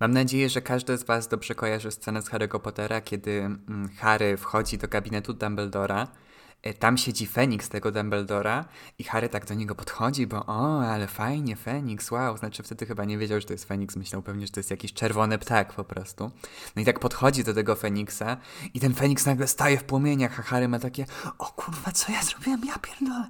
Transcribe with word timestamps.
Mam 0.00 0.10
nadzieję, 0.10 0.48
że 0.48 0.62
każdy 0.62 0.98
z 0.98 1.04
Was 1.04 1.28
dobrze 1.28 1.54
kojarzy 1.54 1.90
scenę 1.90 2.22
z 2.22 2.30
Harry'ego 2.30 2.60
Pottera, 2.60 3.00
kiedy 3.00 3.30
mm, 3.40 3.88
Harry 3.98 4.36
wchodzi 4.36 4.78
do 4.78 4.88
gabinetu 4.88 5.34
Dumbledora 5.34 6.06
E, 6.62 6.74
tam 6.74 6.98
siedzi 6.98 7.26
Feniks 7.26 7.68
tego 7.68 7.92
Dumbledora 7.92 8.64
i 8.98 9.04
Harry 9.04 9.28
tak 9.28 9.46
do 9.46 9.54
niego 9.54 9.74
podchodzi, 9.74 10.26
bo 10.26 10.46
o, 10.46 10.82
ale 10.82 11.06
fajnie, 11.06 11.56
Feniks, 11.56 12.10
wow. 12.10 12.36
Znaczy 12.36 12.62
wtedy 12.62 12.86
chyba 12.86 13.04
nie 13.04 13.18
wiedział, 13.18 13.40
że 13.40 13.46
to 13.46 13.52
jest 13.52 13.64
Feniks, 13.64 13.96
myślał 13.96 14.22
pewnie, 14.22 14.46
że 14.46 14.52
to 14.52 14.60
jest 14.60 14.70
jakiś 14.70 14.92
czerwony 14.92 15.38
ptak 15.38 15.72
po 15.72 15.84
prostu. 15.84 16.30
No 16.76 16.82
i 16.82 16.84
tak 16.84 17.00
podchodzi 17.00 17.44
do 17.44 17.54
tego 17.54 17.76
Feniksa 17.76 18.36
i 18.74 18.80
ten 18.80 18.94
Feniks 18.94 19.26
nagle 19.26 19.46
staje 19.46 19.78
w 19.78 19.84
płomieniach, 19.84 20.40
a 20.40 20.42
Harry 20.42 20.68
ma 20.68 20.78
takie 20.78 21.06
o 21.38 21.46
kurwa, 21.46 21.92
co 21.92 22.12
ja 22.12 22.22
zrobiłem, 22.22 22.60
ja 22.66 22.78
pierdolę. 22.78 23.28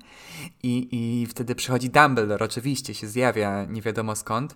I, 0.62 0.88
I 0.92 1.26
wtedy 1.26 1.54
przychodzi 1.54 1.90
Dumbledore, 1.90 2.44
oczywiście 2.44 2.94
się 2.94 3.08
zjawia 3.08 3.64
nie 3.64 3.82
wiadomo 3.82 4.16
skąd 4.16 4.54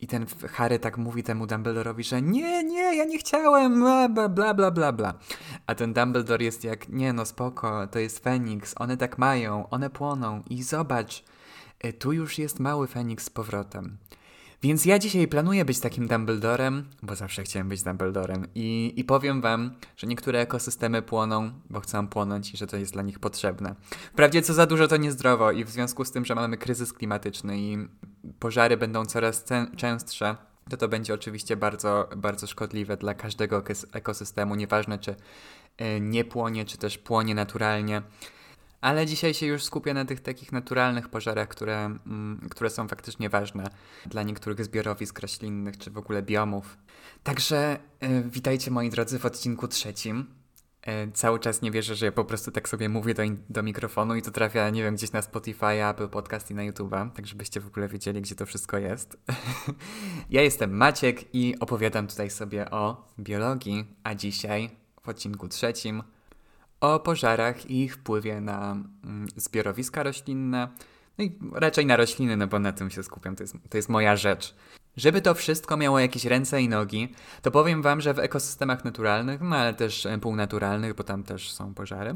i 0.00 0.06
ten 0.06 0.26
Harry 0.52 0.78
tak 0.78 0.98
mówi 0.98 1.22
temu 1.22 1.46
Dumbledorowi, 1.46 2.04
że 2.04 2.22
nie, 2.22 2.64
nie, 2.64 2.96
ja 2.96 3.04
nie 3.04 3.18
chciałem, 3.18 3.80
bla, 3.80 4.28
bla, 4.28 4.54
bla, 4.54 4.70
bla, 4.70 4.92
bla. 4.92 5.14
A 5.66 5.74
ten 5.74 5.92
Dumbledore 5.92 6.44
jest 6.44 6.64
jak, 6.64 6.88
nie 6.88 7.12
no 7.12 7.26
spoko, 7.26 7.86
to 7.86 7.98
jest 7.98 8.18
Feniks, 8.24 8.74
one 8.78 8.96
tak 8.96 9.18
mają, 9.18 9.68
one 9.68 9.90
płoną 9.90 10.42
i 10.50 10.62
zobacz, 10.62 11.24
e, 11.80 11.92
tu 11.92 12.12
już 12.12 12.38
jest 12.38 12.60
mały 12.60 12.86
Feniks 12.86 13.24
z 13.24 13.30
powrotem. 13.30 13.98
Więc 14.62 14.84
ja 14.84 14.98
dzisiaj 14.98 15.28
planuję 15.28 15.64
być 15.64 15.80
takim 15.80 16.06
Dumbledorem, 16.06 16.84
bo 17.02 17.16
zawsze 17.16 17.42
chciałem 17.42 17.68
być 17.68 17.82
Dumbledorem 17.82 18.46
i, 18.54 18.92
i 18.96 19.04
powiem 19.04 19.40
wam, 19.40 19.70
że 19.96 20.06
niektóre 20.06 20.40
ekosystemy 20.40 21.02
płoną, 21.02 21.50
bo 21.70 21.80
chcą 21.80 22.08
płonąć 22.08 22.54
i 22.54 22.56
że 22.56 22.66
to 22.66 22.76
jest 22.76 22.92
dla 22.92 23.02
nich 23.02 23.18
potrzebne. 23.18 23.74
Wprawdzie 24.12 24.42
co 24.42 24.54
za 24.54 24.66
dużo 24.66 24.88
to 24.88 24.96
niezdrowo 24.96 25.52
i 25.52 25.64
w 25.64 25.70
związku 25.70 26.04
z 26.04 26.12
tym, 26.12 26.24
że 26.24 26.34
mamy 26.34 26.56
kryzys 26.56 26.92
klimatyczny 26.92 27.58
i 27.58 27.88
pożary 28.38 28.76
będą 28.76 29.04
coraz 29.04 29.44
częstsze, 29.76 30.36
to 30.70 30.76
to 30.76 30.88
będzie 30.88 31.14
oczywiście 31.14 31.56
bardzo, 31.56 32.08
bardzo 32.16 32.46
szkodliwe 32.46 32.96
dla 32.96 33.14
każdego 33.14 33.62
ekosystemu, 33.92 34.54
nieważne 34.54 34.98
czy 34.98 35.16
e, 35.76 36.00
nie 36.00 36.24
płonie, 36.24 36.64
czy 36.64 36.78
też 36.78 36.98
płonie 36.98 37.34
naturalnie. 37.34 38.02
Ale 38.80 39.06
dzisiaj 39.06 39.34
się 39.34 39.46
już 39.46 39.64
skupię 39.64 39.94
na 39.94 40.04
tych 40.04 40.20
takich 40.20 40.52
naturalnych 40.52 41.08
pożarach, 41.08 41.48
które, 41.48 41.84
mm, 41.84 42.48
które 42.50 42.70
są 42.70 42.88
faktycznie 42.88 43.30
ważne 43.30 43.64
dla 44.06 44.22
niektórych 44.22 44.64
zbiorowisk 44.64 45.18
roślinnych 45.18 45.78
czy 45.78 45.90
w 45.90 45.98
ogóle 45.98 46.22
biomów. 46.22 46.76
Także 47.22 47.78
y, 48.02 48.22
witajcie 48.30 48.70
moi 48.70 48.90
drodzy 48.90 49.18
w 49.18 49.26
odcinku 49.26 49.68
trzecim. 49.68 50.26
Y, 50.88 51.12
cały 51.12 51.38
czas 51.40 51.62
nie 51.62 51.70
wierzę, 51.70 51.94
że 51.94 52.06
ja 52.06 52.12
po 52.12 52.24
prostu 52.24 52.50
tak 52.50 52.68
sobie 52.68 52.88
mówię 52.88 53.14
do, 53.14 53.22
do 53.48 53.62
mikrofonu 53.62 54.14
i 54.14 54.22
to 54.22 54.30
trafia, 54.30 54.70
nie 54.70 54.82
wiem, 54.82 54.94
gdzieś 54.94 55.12
na 55.12 55.22
Spotify, 55.22 55.86
Apple 55.86 56.08
Podcast 56.08 56.50
i 56.50 56.54
na 56.54 56.62
YouTube'a, 56.62 57.10
tak 57.10 57.26
żebyście 57.26 57.60
w 57.60 57.66
ogóle 57.66 57.88
wiedzieli, 57.88 58.22
gdzie 58.22 58.34
to 58.34 58.46
wszystko 58.46 58.78
jest. 58.78 59.18
ja 60.30 60.42
jestem 60.42 60.76
Maciek 60.76 61.34
i 61.34 61.54
opowiadam 61.60 62.06
tutaj 62.06 62.30
sobie 62.30 62.70
o 62.70 63.08
biologii, 63.18 63.84
a 64.04 64.14
dzisiaj 64.14 64.70
w 65.02 65.08
odcinku 65.08 65.48
trzecim 65.48 66.02
o 66.80 67.00
pożarach 67.00 67.70
i 67.70 67.82
ich 67.82 67.94
wpływie 67.94 68.40
na 68.40 68.72
mm, 68.72 69.28
zbiorowiska 69.36 70.02
roślinne, 70.02 70.68
no 71.18 71.24
i 71.24 71.38
raczej 71.52 71.86
na 71.86 71.96
rośliny, 71.96 72.36
no 72.36 72.46
bo 72.46 72.58
na 72.58 72.72
tym 72.72 72.90
się 72.90 73.02
skupiam, 73.02 73.36
to 73.36 73.42
jest, 73.42 73.56
to 73.70 73.78
jest 73.78 73.88
moja 73.88 74.16
rzecz. 74.16 74.54
Żeby 74.96 75.20
to 75.22 75.34
wszystko 75.34 75.76
miało 75.76 75.98
jakieś 75.98 76.24
ręce 76.24 76.62
i 76.62 76.68
nogi, 76.68 77.14
to 77.42 77.50
powiem 77.50 77.82
Wam, 77.82 78.00
że 78.00 78.14
w 78.14 78.18
ekosystemach 78.18 78.84
naturalnych, 78.84 79.40
no 79.40 79.56
ale 79.56 79.74
też 79.74 80.06
e, 80.06 80.18
półnaturalnych, 80.18 80.94
bo 80.94 81.04
tam 81.04 81.22
też 81.22 81.52
są 81.52 81.74
pożary, 81.74 82.14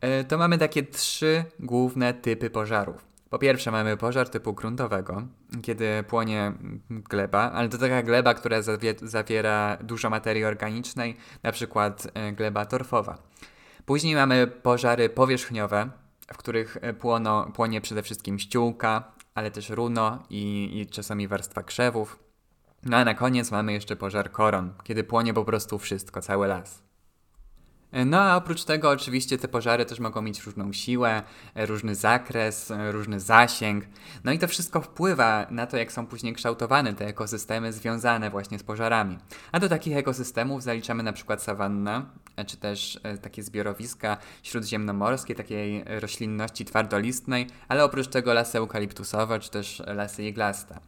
e, 0.00 0.24
to 0.24 0.38
mamy 0.38 0.58
takie 0.58 0.82
trzy 0.82 1.44
główne 1.60 2.14
typy 2.14 2.50
pożarów. 2.50 3.04
Po 3.30 3.38
pierwsze 3.38 3.70
mamy 3.70 3.96
pożar 3.96 4.28
typu 4.28 4.52
gruntowego, 4.52 5.22
kiedy 5.62 6.04
płonie 6.08 6.52
gleba, 6.90 7.52
ale 7.52 7.68
to 7.68 7.78
taka 7.78 8.02
gleba, 8.02 8.34
która 8.34 8.56
zawiera 9.02 9.78
dużo 9.82 10.10
materii 10.10 10.44
organicznej, 10.44 11.16
na 11.42 11.52
przykład 11.52 12.08
e, 12.14 12.32
gleba 12.32 12.66
torfowa. 12.66 13.18
Później 13.84 14.14
mamy 14.14 14.46
pożary 14.46 15.08
powierzchniowe, 15.08 15.90
w 16.32 16.36
których 16.36 16.78
płono, 16.98 17.50
płonie 17.54 17.80
przede 17.80 18.02
wszystkim 18.02 18.38
ściółka, 18.38 19.15
ale 19.36 19.50
też 19.50 19.70
runo 19.70 20.22
i, 20.30 20.70
i 20.80 20.86
czasami 20.86 21.28
warstwa 21.28 21.62
krzewów. 21.62 22.18
No 22.82 22.96
a 22.96 23.04
na 23.04 23.14
koniec 23.14 23.50
mamy 23.50 23.72
jeszcze 23.72 23.96
pożar 23.96 24.32
koron, 24.32 24.74
kiedy 24.84 25.04
płonie 25.04 25.34
po 25.34 25.44
prostu 25.44 25.78
wszystko, 25.78 26.20
cały 26.20 26.46
las. 26.46 26.85
No 27.92 28.20
a 28.20 28.36
oprócz 28.36 28.64
tego 28.64 28.90
oczywiście 28.90 29.38
te 29.38 29.48
pożary 29.48 29.84
też 29.84 30.00
mogą 30.00 30.22
mieć 30.22 30.42
różną 30.42 30.72
siłę, 30.72 31.22
różny 31.54 31.94
zakres, 31.94 32.72
różny 32.90 33.20
zasięg. 33.20 33.84
No 34.24 34.32
i 34.32 34.38
to 34.38 34.48
wszystko 34.48 34.80
wpływa 34.80 35.46
na 35.50 35.66
to, 35.66 35.76
jak 35.76 35.92
są 35.92 36.06
później 36.06 36.34
kształtowane 36.34 36.94
te 36.94 37.06
ekosystemy 37.06 37.72
związane 37.72 38.30
właśnie 38.30 38.58
z 38.58 38.62
pożarami. 38.62 39.18
A 39.52 39.60
do 39.60 39.68
takich 39.68 39.96
ekosystemów 39.96 40.62
zaliczamy 40.62 41.02
na 41.02 41.12
przykład 41.12 41.42
sawannę, 41.42 42.02
czy 42.46 42.56
też 42.56 43.00
e, 43.02 43.18
takie 43.18 43.42
zbiorowiska 43.42 44.16
śródziemnomorskie, 44.42 45.34
takiej 45.34 45.84
roślinności 46.00 46.64
twardolistnej, 46.64 47.46
ale 47.68 47.84
oprócz 47.84 48.08
tego 48.08 48.34
lasy 48.34 48.58
eukaliptusowe, 48.58 49.40
czy 49.40 49.50
też 49.50 49.82
lasy 49.86 50.24
iglaste. 50.24 50.78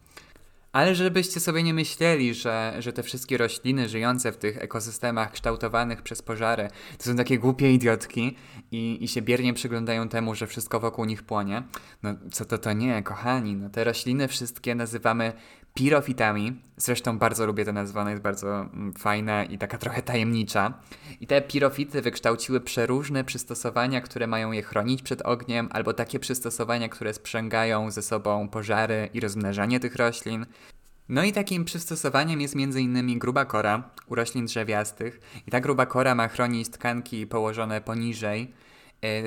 Ale 0.73 0.95
żebyście 0.95 1.41
sobie 1.41 1.63
nie 1.63 1.75
myśleli, 1.75 2.35
że, 2.35 2.75
że 2.79 2.93
te 2.93 3.03
wszystkie 3.03 3.39
rośliny 3.39 3.89
żyjące 3.89 4.33
w 4.33 4.37
tych 4.37 4.63
ekosystemach 4.63 5.33
kształtowanych 5.33 6.03
przez 6.03 6.23
pożary 6.23 6.69
to 6.99 7.05
są 7.05 7.17
takie 7.17 7.39
głupie 7.39 7.73
idiotki 7.73 8.37
i, 8.71 9.05
i 9.05 9.09
się 9.09 9.23
biernie 9.23 9.55
przyglądają 9.55 10.09
temu, 10.09 10.35
że 10.35 10.47
wszystko 10.47 10.81
wokół 10.81 11.05
nich 11.05 11.23
płonie. 11.23 11.63
No 12.03 12.15
co 12.33 12.45
to 12.45 12.59
to 12.59 12.73
nie, 12.73 13.03
kochani. 13.03 13.57
No 13.57 13.71
te 13.71 13.85
rośliny 13.85 14.29
wszystkie 14.29 14.75
nazywamy 14.75 15.33
pirofitami. 15.79 16.63
Zresztą 16.77 17.19
bardzo 17.19 17.47
lubię 17.47 17.65
tę 17.65 17.73
nazwę, 17.73 18.01
ona 18.01 18.11
jest 18.11 18.23
bardzo 18.23 18.61
mm, 18.61 18.93
fajna 18.93 19.45
i 19.45 19.59
taka 19.59 19.79
trochę 19.79 20.03
tajemnicza. 20.03 20.75
I 21.21 21.27
te 21.27 21.43
pirofity 21.43 22.03
wykształciły 22.03 22.61
przeróżne 22.61 23.25
przystosowania, 23.25 24.01
które 24.01 24.27
mają 24.27 24.53
je 24.53 24.63
chronić 24.63 25.03
przed 25.03 25.23
ogniem, 25.23 25.69
albo 25.73 25.93
takie 25.93 26.19
przystosowania, 26.19 26.89
które 26.89 27.15
sprzęgają 27.15 27.91
ze 27.91 28.03
sobą 28.03 28.49
pożary 28.49 29.09
i 29.15 29.21
rozmnażanie 29.21 29.81
tych 29.81 29.97
roślin. 29.97 30.47
No 31.09 31.25
i 31.25 31.33
takim 31.33 31.65
przystosowaniem 31.65 32.41
jest 32.41 32.55
m.in. 32.57 33.19
gruba 33.19 33.45
kora 33.45 33.91
u 34.07 34.15
roślin 34.15 34.47
drzewiastych. 34.47 35.21
I 35.47 35.51
ta 35.51 35.61
gruba 35.61 35.87
kora 35.87 36.15
ma 36.15 36.29
chronić 36.29 36.69
tkanki 36.69 37.27
położone 37.27 37.81
poniżej, 37.81 38.53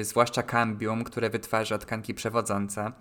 zwłaszcza 0.01 0.43
cambium, 0.43 1.03
które 1.03 1.29
wytwarza 1.29 1.77
tkanki 1.77 2.13
przewodzące. 2.13 2.91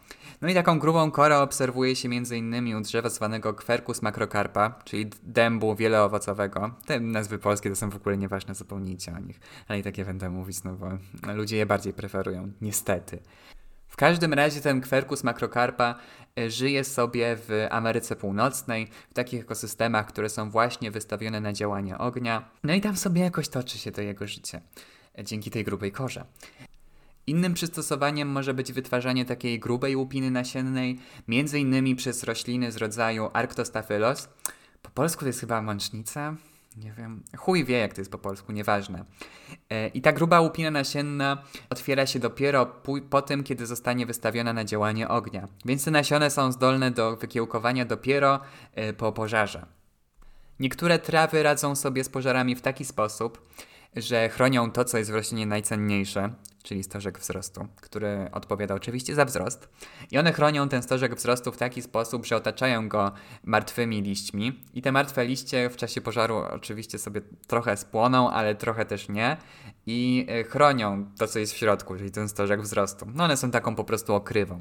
No 0.41 0.48
i 0.48 0.54
taką 0.54 0.78
grubą 0.78 1.10
korę 1.10 1.38
obserwuje 1.38 1.97
się 1.97 2.08
m.in. 2.08 2.76
u 2.76 2.81
drzewa 2.81 3.08
zwanego 3.08 3.54
Quercus 3.54 4.03
macrocarpa, 4.03 4.75
czyli 4.84 5.10
dębu 5.22 5.75
wieloowocowego. 5.75 6.70
Te 6.86 7.00
nazwy 7.00 7.38
polskie 7.38 7.70
to 7.70 7.76
są 7.76 7.91
w 7.91 7.97
ogóle 7.97 8.16
nieważne, 8.16 8.54
zapomnijcie 8.54 9.12
o 9.12 9.19
nich. 9.19 9.41
Ale 9.69 9.78
i 9.78 9.82
takie 9.82 10.04
będę 10.04 10.31
mówić, 10.31 10.64
no 10.64 10.72
bo 10.72 10.88
ludzie 11.34 11.56
je 11.56 11.66
bardziej 11.66 11.92
preferują, 11.92 12.53
niestety. 12.60 13.19
W 13.88 13.97
każdym 13.97 14.34
razie 14.34 14.60
ten 14.60 14.81
Quercus 14.81 15.25
macrocarpa 15.25 15.94
e, 16.38 16.50
żyje 16.50 16.84
sobie 16.84 17.37
w 17.37 17.66
Ameryce 17.70 18.16
Północnej, 18.16 18.88
w 19.10 19.14
takich 19.14 19.41
ekosystemach, 19.41 20.06
które 20.06 20.28
są 20.28 20.50
właśnie 20.50 20.91
wystawione 20.91 21.41
na 21.41 21.52
działanie 21.52 21.98
ognia. 21.98 22.50
No 22.64 22.75
i 22.75 22.81
tam 22.81 22.97
sobie 22.97 23.22
jakoś 23.22 23.48
toczy 23.48 23.78
się 23.78 23.92
to 23.92 24.02
jego 24.02 24.26
życie 24.26 24.60
dzięki 25.25 25.50
tej 25.50 25.65
grubej 25.65 25.93
korze. 25.93 26.25
Innym 27.26 27.54
przystosowaniem 27.54 28.28
może 28.28 28.54
być 28.54 28.72
wytwarzanie 28.72 29.25
takiej 29.25 29.60
grubej 29.60 29.97
łupiny 29.97 30.31
nasiennej, 30.31 30.98
innymi 31.59 31.97
przez 31.97 32.25
rośliny 32.25 32.72
z 32.72 32.76
rodzaju 32.76 33.31
Arctostaphylos. 33.32 34.28
Po 34.82 34.91
polsku 34.91 35.20
to 35.20 35.26
jest 35.26 35.41
chyba 35.41 35.62
mącznica? 35.62 36.37
Nie 36.76 36.93
wiem. 36.93 37.22
Chuj 37.37 37.65
wie, 37.65 37.78
jak 37.78 37.94
to 37.94 38.00
jest 38.00 38.10
po 38.10 38.19
polsku, 38.19 38.53
nieważne. 38.53 39.04
E, 39.70 39.88
I 39.88 40.00
ta 40.00 40.12
gruba 40.12 40.41
łupina 40.41 40.70
nasienna 40.70 41.43
otwiera 41.70 42.06
się 42.06 42.19
dopiero 42.19 42.66
po 43.10 43.22
tym, 43.22 43.44
kiedy 43.44 43.66
zostanie 43.66 44.06
wystawiona 44.06 44.53
na 44.53 44.65
działanie 44.65 45.09
ognia. 45.09 45.49
Więc 45.65 45.84
te 45.84 45.91
nasione 45.91 46.31
są 46.31 46.53
zdolne 46.53 46.91
do 46.91 47.16
wykiełkowania 47.16 47.84
dopiero 47.84 48.41
e, 48.75 48.93
po 48.93 49.12
pożarze. 49.12 49.66
Niektóre 50.60 50.99
trawy 50.99 51.43
radzą 51.43 51.76
sobie 51.76 52.05
z 52.05 52.08
pożarami 52.08 52.56
w 52.56 52.62
taki 52.62 52.85
sposób, 52.85 53.49
że 53.96 54.28
chronią 54.28 54.72
to, 54.72 54.84
co 54.84 54.98
jest 54.98 55.10
w 55.10 55.14
roślinie 55.14 55.46
najcenniejsze, 55.46 56.34
czyli 56.62 56.82
stożek 56.82 57.19
wzrostu, 57.19 57.69
który 57.81 58.28
odpowiada 58.32 58.75
oczywiście 58.75 59.14
za 59.14 59.25
wzrost. 59.25 59.69
I 60.10 60.19
one 60.19 60.32
chronią 60.32 60.69
ten 60.69 60.82
stożek 60.82 61.14
wzrostu 61.14 61.52
w 61.52 61.56
taki 61.56 61.82
sposób, 61.82 62.26
że 62.26 62.37
otaczają 62.37 62.88
go 62.88 63.12
martwymi 63.44 64.02
liśćmi. 64.02 64.60
I 64.75 64.82
te 64.82 64.92
martwe 64.92 65.25
liście 65.25 65.70
w 65.70 65.76
czasie 65.76 66.00
pożaru 66.00 66.37
oczywiście 66.37 66.98
sobie 66.98 67.20
trochę 67.46 67.76
spłoną, 67.76 68.31
ale 68.31 68.54
trochę 68.54 68.84
też 68.84 69.08
nie. 69.08 69.37
I 69.87 70.26
e, 70.28 70.44
chronią 70.44 71.06
to, 71.19 71.26
co 71.26 71.38
jest 71.38 71.52
w 71.52 71.56
środku, 71.56 71.96
czyli 71.96 72.10
ten 72.10 72.28
stożek 72.28 72.62
wzrostu. 72.62 73.06
No 73.14 73.25
one 73.25 73.37
są 73.37 73.50
taką 73.50 73.75
po 73.75 73.84
prostu 73.84 74.14
okrywą. 74.14 74.60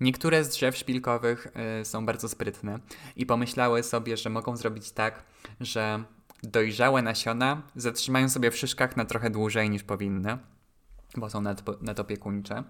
Niektóre 0.00 0.44
z 0.44 0.48
drzew 0.48 0.76
szpilkowych 0.76 1.46
y, 1.80 1.84
są 1.84 2.06
bardzo 2.06 2.28
sprytne 2.28 2.78
i 3.16 3.26
pomyślały 3.26 3.82
sobie, 3.82 4.16
że 4.16 4.30
mogą 4.30 4.56
zrobić 4.56 4.90
tak, 4.90 5.22
że 5.60 6.04
dojrzałe 6.42 7.02
nasiona 7.02 7.62
zatrzymają 7.76 8.28
sobie 8.28 8.50
w 8.50 8.56
szyszkach 8.56 8.96
na 8.96 9.04
trochę 9.04 9.30
dłużej 9.30 9.70
niż 9.70 9.82
powinny, 9.82 10.38
bo 11.16 11.30
są 11.30 11.42
nadopiekuńcze. 11.80 12.64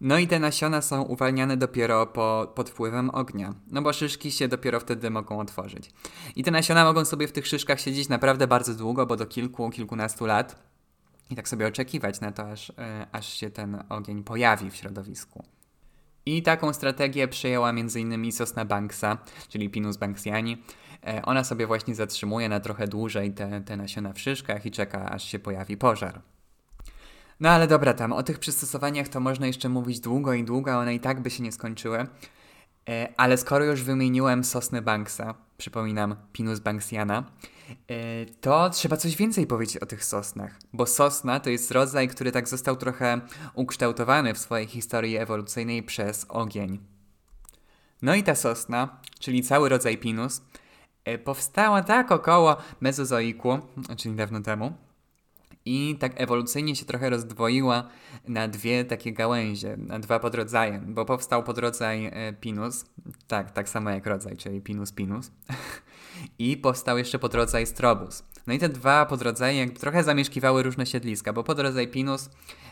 No 0.00 0.18
i 0.18 0.26
te 0.26 0.38
nasiona 0.38 0.82
są 0.82 1.02
uwalniane 1.02 1.56
dopiero 1.56 2.06
po, 2.06 2.52
pod 2.54 2.70
wpływem 2.70 3.10
ognia, 3.10 3.54
no 3.70 3.82
bo 3.82 3.92
szyszki 3.92 4.30
się 4.30 4.48
dopiero 4.48 4.80
wtedy 4.80 5.10
mogą 5.10 5.40
otworzyć. 5.40 5.90
I 6.36 6.44
te 6.44 6.50
nasiona 6.50 6.84
mogą 6.84 7.04
sobie 7.04 7.28
w 7.28 7.32
tych 7.32 7.46
szyszkach 7.46 7.80
siedzieć 7.80 8.08
naprawdę 8.08 8.46
bardzo 8.46 8.74
długo, 8.74 9.06
bo 9.06 9.16
do 9.16 9.26
kilku, 9.26 9.70
kilkunastu 9.70 10.26
lat. 10.26 10.70
I 11.30 11.36
tak 11.36 11.48
sobie 11.48 11.66
oczekiwać 11.66 12.20
na 12.20 12.32
to, 12.32 12.50
aż, 12.50 12.70
e, 12.70 13.06
aż 13.12 13.28
się 13.34 13.50
ten 13.50 13.84
ogień 13.88 14.24
pojawi 14.24 14.70
w 14.70 14.76
środowisku. 14.76 15.44
I 16.26 16.42
taką 16.42 16.72
strategię 16.72 17.28
przejęła 17.28 17.70
m.in. 17.70 18.32
sosna 18.32 18.64
Banksa, 18.64 19.18
czyli 19.48 19.70
Pinus 19.70 19.96
banksiani. 19.96 20.62
E, 21.06 21.22
ona 21.22 21.44
sobie 21.44 21.66
właśnie 21.66 21.94
zatrzymuje 21.94 22.48
na 22.48 22.60
trochę 22.60 22.88
dłużej 22.88 23.32
te, 23.32 23.60
te 23.60 23.76
nasiona 23.76 24.12
w 24.12 24.20
szyszkach 24.20 24.66
i 24.66 24.70
czeka, 24.70 25.10
aż 25.10 25.24
się 25.24 25.38
pojawi 25.38 25.76
pożar. 25.76 26.22
No 27.40 27.48
ale 27.48 27.66
dobra, 27.66 27.94
tam 27.94 28.12
o 28.12 28.22
tych 28.22 28.38
przystosowaniach 28.38 29.08
to 29.08 29.20
można 29.20 29.46
jeszcze 29.46 29.68
mówić 29.68 30.00
długo 30.00 30.34
i 30.34 30.44
długo, 30.44 30.78
one 30.78 30.94
i 30.94 31.00
tak 31.00 31.20
by 31.22 31.30
się 31.30 31.42
nie 31.42 31.52
skończyły. 31.52 32.06
E, 32.88 33.08
ale 33.16 33.36
skoro 33.36 33.64
już 33.64 33.82
wymieniłem 33.82 34.44
sosnę 34.44 34.82
Banksa, 34.82 35.34
przypominam 35.58 36.16
Pinus 36.32 36.60
banksiana, 36.60 37.24
e, 37.88 38.26
to 38.40 38.70
trzeba 38.70 38.96
coś 38.96 39.16
więcej 39.16 39.46
powiedzieć 39.46 39.76
o 39.76 39.86
tych 39.86 40.04
sosnach, 40.04 40.58
bo 40.72 40.86
sosna 40.86 41.40
to 41.40 41.50
jest 41.50 41.70
rodzaj, 41.70 42.08
który 42.08 42.32
tak 42.32 42.48
został 42.48 42.76
trochę 42.76 43.20
ukształtowany 43.54 44.34
w 44.34 44.38
swojej 44.38 44.66
historii 44.66 45.16
ewolucyjnej 45.16 45.82
przez 45.82 46.26
ogień. 46.28 46.78
No 48.02 48.14
i 48.14 48.22
ta 48.22 48.34
sosna, 48.34 49.00
czyli 49.18 49.42
cały 49.42 49.68
rodzaj 49.68 49.98
Pinus, 49.98 50.42
powstała 51.24 51.82
tak 51.82 52.12
około 52.12 52.56
Mezozoiku, 52.80 53.58
czyli 53.96 54.14
dawno 54.14 54.40
temu, 54.40 54.72
i 55.64 55.96
tak 56.00 56.12
ewolucyjnie 56.20 56.76
się 56.76 56.84
trochę 56.84 57.10
rozdwoiła 57.10 57.88
na 58.28 58.48
dwie 58.48 58.84
takie 58.84 59.12
gałęzie, 59.12 59.76
na 59.76 59.98
dwa 59.98 60.18
podrodzaje, 60.18 60.82
bo 60.86 61.04
powstał 61.04 61.42
podrodzaj 61.42 62.06
e, 62.06 62.32
Pinus, 62.32 62.84
tak, 63.28 63.50
tak 63.50 63.68
samo 63.68 63.90
jak 63.90 64.06
rodzaj, 64.06 64.36
czyli 64.36 64.60
Pinus 64.60 64.92
Pinus, 64.92 65.30
i 66.38 66.56
powstał 66.56 66.98
jeszcze 66.98 67.18
podrodzaj 67.18 67.66
Strobus. 67.66 68.22
No 68.46 68.54
i 68.54 68.58
te 68.58 68.68
dwa 68.68 69.06
podrodzaje 69.06 69.58
jakby 69.58 69.80
trochę 69.80 70.04
zamieszkiwały 70.04 70.62
różne 70.62 70.86
siedliska, 70.86 71.32
bo 71.32 71.44
podrodzaj 71.44 71.88
Pinus 71.88 72.30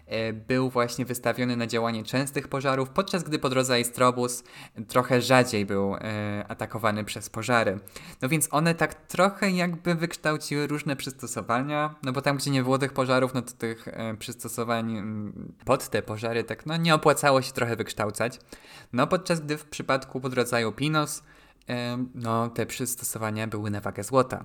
E, 0.09 0.33
był 0.33 0.71
właśnie 0.71 1.05
wystawiony 1.05 1.57
na 1.57 1.67
działanie 1.67 2.05
częstych 2.05 2.49
pożarów, 2.49 2.89
podczas 2.89 3.23
gdy 3.23 3.39
podrodzaj 3.39 3.85
Strobus 3.85 4.45
trochę 4.89 5.23
rzadziej 5.23 5.67
był 5.67 5.95
e, 5.95 6.45
atakowany 6.49 7.05
przez 7.05 7.31
pożary. 7.31 7.79
No 8.23 8.29
więc 8.29 8.49
one 8.51 8.75
tak 8.75 8.95
trochę 8.95 9.51
jakby 9.51 9.95
wykształciły 9.95 10.67
różne 10.67 10.97
przystosowania, 10.97 11.95
no 12.03 12.13
bo 12.13 12.23
tam 12.23 12.37
gdzie 12.37 12.51
nie 12.51 12.63
było 12.63 12.79
tych 12.79 12.93
pożarów, 12.93 13.35
no 13.35 13.43
to 13.43 13.53
tych 13.53 13.89
e, 13.89 14.15
przystosowań 14.15 14.97
mm, 14.97 15.53
pod 15.65 15.89
te 15.89 16.03
pożary 16.03 16.45
tak 16.45 16.67
no 16.67 16.77
nie 16.77 16.95
opłacało 16.95 17.43
się 17.43 17.53
trochę 17.53 17.77
wykształcać. 17.77 18.41
No 18.93 19.07
podczas 19.07 19.41
gdy 19.41 19.59
w 19.59 19.65
przypadku 19.65 20.21
podrodzaju 20.21 20.73
Pinus 20.73 21.23
no 22.15 22.49
te 22.49 22.67
przystosowania 22.67 23.47
były 23.47 23.71
na 23.71 23.81
wagę 23.81 24.05
złota. 24.05 24.45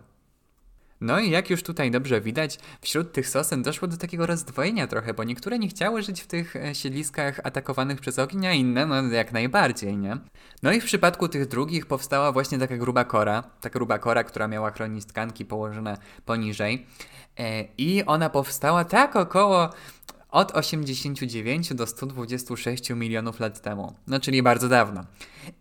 No 1.03 1.19
i 1.19 1.29
jak 1.29 1.49
już 1.49 1.63
tutaj 1.63 1.91
dobrze 1.91 2.21
widać, 2.21 2.59
wśród 2.81 3.11
tych 3.11 3.29
sosen 3.29 3.63
doszło 3.63 3.87
do 3.87 3.97
takiego 3.97 4.25
rozdwojenia 4.25 4.87
trochę, 4.87 5.13
bo 5.13 5.23
niektóre 5.23 5.59
nie 5.59 5.67
chciały 5.67 6.01
żyć 6.01 6.21
w 6.21 6.27
tych 6.27 6.55
e, 6.55 6.75
siedliskach 6.75 7.39
atakowanych 7.43 8.01
przez 8.01 8.19
ogień, 8.19 8.47
a 8.47 8.53
inne 8.53 8.85
no 8.85 9.01
jak 9.01 9.31
najbardziej, 9.31 9.97
nie? 9.97 10.17
No 10.61 10.71
i 10.71 10.81
w 10.81 10.85
przypadku 10.85 11.27
tych 11.27 11.47
drugich 11.47 11.85
powstała 11.85 12.31
właśnie 12.31 12.59
taka 12.59 12.77
gruba 12.77 13.03
kora, 13.03 13.43
taka 13.61 13.79
gruba 13.79 13.99
kora, 13.99 14.23
która 14.23 14.47
miała 14.47 14.71
chronić 14.71 15.05
tkanki 15.05 15.45
położone 15.45 15.97
poniżej 16.25 16.85
e, 17.39 17.63
i 17.77 18.03
ona 18.05 18.29
powstała 18.29 18.85
tak 18.85 19.15
około 19.15 19.69
od 20.33 20.51
89 20.51 21.73
do 21.73 21.87
126 21.87 22.89
milionów 22.89 23.39
lat 23.39 23.61
temu. 23.61 23.93
No, 24.07 24.19
czyli 24.19 24.43
bardzo 24.43 24.69
dawno. 24.69 25.05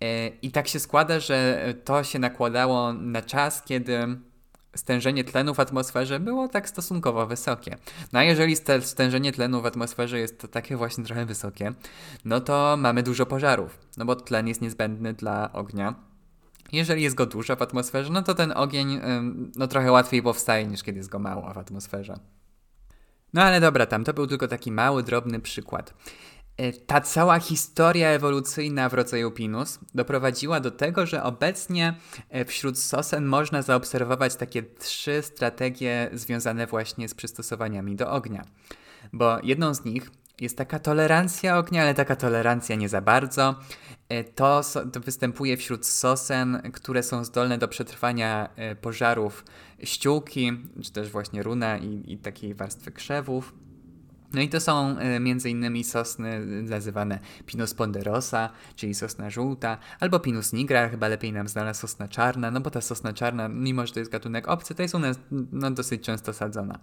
E, 0.01 0.29
I 0.29 0.51
tak 0.51 0.69
się 0.69 0.81
składa, 0.81 1.21
że 1.21 1.65
to 1.85 2.05
się 2.05 2.19
nakładało 2.19 2.93
na 2.93 3.23
czas, 3.23 3.63
kiedy 3.63 3.99
stężenie 4.77 5.25
tlenu 5.25 5.55
w 5.55 5.61
atmosferze 5.61 6.21
było 6.21 6.49
tak 6.49 6.69
stosunkowo 6.69 7.27
wysokie. 7.27 7.77
No 8.13 8.19
a 8.19 8.23
jeżeli 8.23 8.57
stężenie 8.81 9.33
tlenu 9.33 9.63
w 9.63 9.67
atmosferze 9.67 10.19
jest 10.19 10.47
takie 10.51 10.77
właśnie 10.77 11.05
trochę 11.05 11.27
wysokie, 11.27 11.73
no 12.25 12.41
to 12.41 12.77
mamy 12.79 13.03
dużo 13.03 13.27
pożarów, 13.27 13.79
no 13.97 14.05
bo 14.05 14.17
tlen 14.17 14.49
jest 14.49 14.61
niezbędny 14.61 15.13
dla 15.13 15.53
ognia. 15.53 15.95
Jeżeli 16.73 17.03
jest 17.03 17.17
go 17.17 17.27
dużo 17.27 17.57
w 17.57 17.63
atmosferze, 17.63 18.11
no 18.13 18.23
to 18.23 18.35
ten 18.35 18.53
ogień 18.57 19.01
no, 19.57 19.67
trochę 19.67 19.93
łatwiej 19.93 20.23
powstaje 20.23 20.67
niż 20.67 20.83
kiedy 20.83 20.99
jest 20.99 21.11
go 21.11 21.19
mało 21.19 21.55
w 21.55 21.59
atmosferze. 21.59 22.19
No 23.35 23.43
ale 23.43 23.61
dobra, 23.61 23.87
tam 23.87 24.05
to 24.05 24.15
był 24.15 24.27
tylko 24.27 24.49
taki 24.49 24.73
mały, 24.73 25.03
drobny 25.03 25.41
przykład. 25.41 25.95
E, 26.57 26.73
ta 26.73 27.01
cała 27.01 27.39
historia 27.39 28.09
ewolucyjna 28.09 28.89
w 28.89 28.95
rodzaju 28.95 29.31
Pinus 29.31 29.79
doprowadziła 29.95 30.61
do 30.61 30.71
tego, 30.71 31.07
że 31.07 31.23
obecnie 31.23 31.95
e, 32.29 32.45
wśród 32.45 32.79
sosen 32.79 33.27
można 33.27 33.63
zaobserwować 33.63 34.37
takie 34.37 34.63
trzy 34.63 35.23
strategie 35.23 36.11
związane 36.13 36.67
właśnie 36.67 37.09
z 37.09 37.15
przystosowaniami 37.15 37.97
do 37.97 38.11
ognia. 38.11 38.45
Bo 39.13 39.39
jedną 39.43 39.75
z 39.75 39.85
nich 39.85 40.11
jest 40.41 40.59
taka 40.59 40.79
tolerancja 40.79 41.59
ognia, 41.59 41.83
ale 41.83 41.95
taka 41.95 42.17
tolerancja 42.17 42.77
nie 42.77 42.89
za 42.89 43.01
bardzo. 43.01 43.55
E, 44.09 44.25
to, 44.25 44.61
to 44.93 45.01
występuje 45.01 45.57
wśród 45.57 45.87
sosen, 45.87 46.63
które 46.73 47.03
są 47.03 47.25
zdolne 47.25 47.59
do 47.59 47.69
przetrwania 47.69 48.49
pożarów 48.81 49.45
ściółki, 49.85 50.53
czy 50.83 50.93
też 50.93 51.11
właśnie 51.11 51.43
runa 51.43 51.79
i, 51.79 52.13
i 52.13 52.19
takiej 52.19 52.55
warstwy 52.55 52.93
krzewów. 52.93 53.55
No 54.33 54.41
i 54.41 54.49
to 54.49 54.61
są 54.61 54.99
e, 54.99 55.03
m.in. 55.03 55.85
sosny 55.85 56.47
nazywane 56.47 57.19
Pinus 57.47 57.75
ponderosa, 57.75 58.51
czyli 58.77 58.95
sosna 58.95 59.31
żółta, 59.31 59.79
albo 60.01 60.21
Pinus 60.21 60.53
nigra, 60.53 60.89
chyba 60.89 61.09
lepiej 61.09 61.33
nam 61.33 61.49
znana 61.49 61.75
sosna 61.75 62.09
czarna, 62.09 62.51
no 62.51 62.61
bo 62.61 62.71
ta 62.71 62.81
sosna 62.81 63.13
czarna, 63.13 63.49
mimo 63.49 63.87
że 63.87 63.93
to 63.93 63.99
jest 63.99 64.13
gatunek 64.13 64.49
obcy, 64.49 64.75
to 64.75 64.83
jest 64.83 64.95
ona 64.95 65.13
no, 65.53 65.71
dosyć 65.71 66.03
często 66.03 66.33
sadzona. 66.33 66.79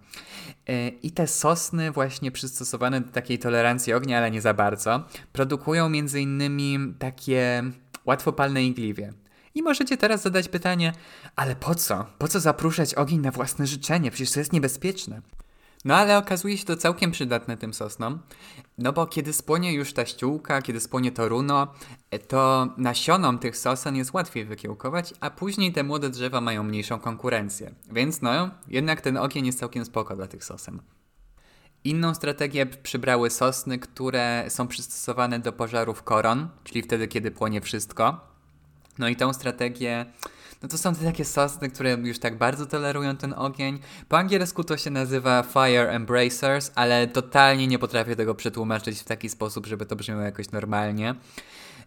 E, 0.68 0.88
I 0.88 1.10
te 1.10 1.26
sosny 1.26 1.90
właśnie 1.90 2.30
przystosowane 2.30 3.00
do 3.00 3.12
takiej 3.12 3.38
tolerancji 3.38 3.92
ognia, 3.92 4.18
ale 4.18 4.30
nie 4.30 4.40
za 4.40 4.54
bardzo, 4.54 5.04
produkują 5.32 5.86
m.in. 5.86 6.94
takie 6.98 7.62
łatwopalne 8.06 8.64
igliwie. 8.64 9.12
I 9.54 9.62
możecie 9.62 9.96
teraz 9.96 10.22
zadać 10.22 10.48
pytanie, 10.48 10.92
ale 11.36 11.56
po 11.56 11.74
co? 11.74 12.06
Po 12.18 12.28
co 12.28 12.40
zapruszać 12.40 12.94
ogień 12.94 13.20
na 13.20 13.30
własne 13.30 13.66
życzenie? 13.66 14.10
Przecież 14.10 14.32
to 14.32 14.40
jest 14.40 14.52
niebezpieczne. 14.52 15.22
No 15.84 15.96
ale 15.96 16.18
okazuje 16.18 16.58
się 16.58 16.64
to 16.64 16.76
całkiem 16.76 17.10
przydatne 17.10 17.56
tym 17.56 17.74
sosnom, 17.74 18.18
no 18.78 18.92
bo 18.92 19.06
kiedy 19.06 19.32
spłonie 19.32 19.72
już 19.72 19.92
ta 19.92 20.06
ściółka, 20.06 20.62
kiedy 20.62 20.80
spłonie 20.80 21.12
to 21.12 21.28
runo, 21.28 21.74
to 22.28 22.68
nasionom 22.76 23.38
tych 23.38 23.56
sosen 23.56 23.96
jest 23.96 24.12
łatwiej 24.12 24.44
wykiełkować, 24.44 25.14
a 25.20 25.30
później 25.30 25.72
te 25.72 25.82
młode 25.82 26.10
drzewa 26.10 26.40
mają 26.40 26.62
mniejszą 26.62 26.98
konkurencję. 26.98 27.74
Więc 27.92 28.22
no, 28.22 28.50
jednak 28.68 29.00
ten 29.00 29.16
ogień 29.16 29.46
jest 29.46 29.58
całkiem 29.58 29.84
spoko 29.84 30.16
dla 30.16 30.26
tych 30.26 30.44
sosen. 30.44 30.80
Inną 31.84 32.14
strategię 32.14 32.66
przybrały 32.66 33.30
sosny, 33.30 33.78
które 33.78 34.44
są 34.48 34.68
przystosowane 34.68 35.38
do 35.38 35.52
pożarów 35.52 36.02
koron, 36.02 36.48
czyli 36.64 36.82
wtedy, 36.82 37.08
kiedy 37.08 37.30
płonie 37.30 37.60
wszystko. 37.60 38.29
No 38.98 39.08
i 39.08 39.16
tą 39.16 39.32
strategię 39.32 40.06
no 40.62 40.68
to 40.68 40.78
są 40.78 40.94
te 40.94 41.04
takie 41.04 41.24
sosny, 41.24 41.70
które 41.70 41.90
już 41.90 42.18
tak 42.18 42.38
bardzo 42.38 42.66
tolerują 42.66 43.16
ten 43.16 43.34
ogień. 43.36 43.78
Po 44.08 44.18
angielsku 44.18 44.64
to 44.64 44.76
się 44.76 44.90
nazywa 44.90 45.42
Fire 45.42 45.90
Embracers, 45.90 46.70
ale 46.74 47.06
totalnie 47.08 47.66
nie 47.66 47.78
potrafię 47.78 48.16
tego 48.16 48.34
przetłumaczyć 48.34 49.00
w 49.00 49.04
taki 49.04 49.28
sposób, 49.28 49.66
żeby 49.66 49.86
to 49.86 49.96
brzmiało 49.96 50.22
jakoś 50.22 50.50
normalnie. 50.50 51.14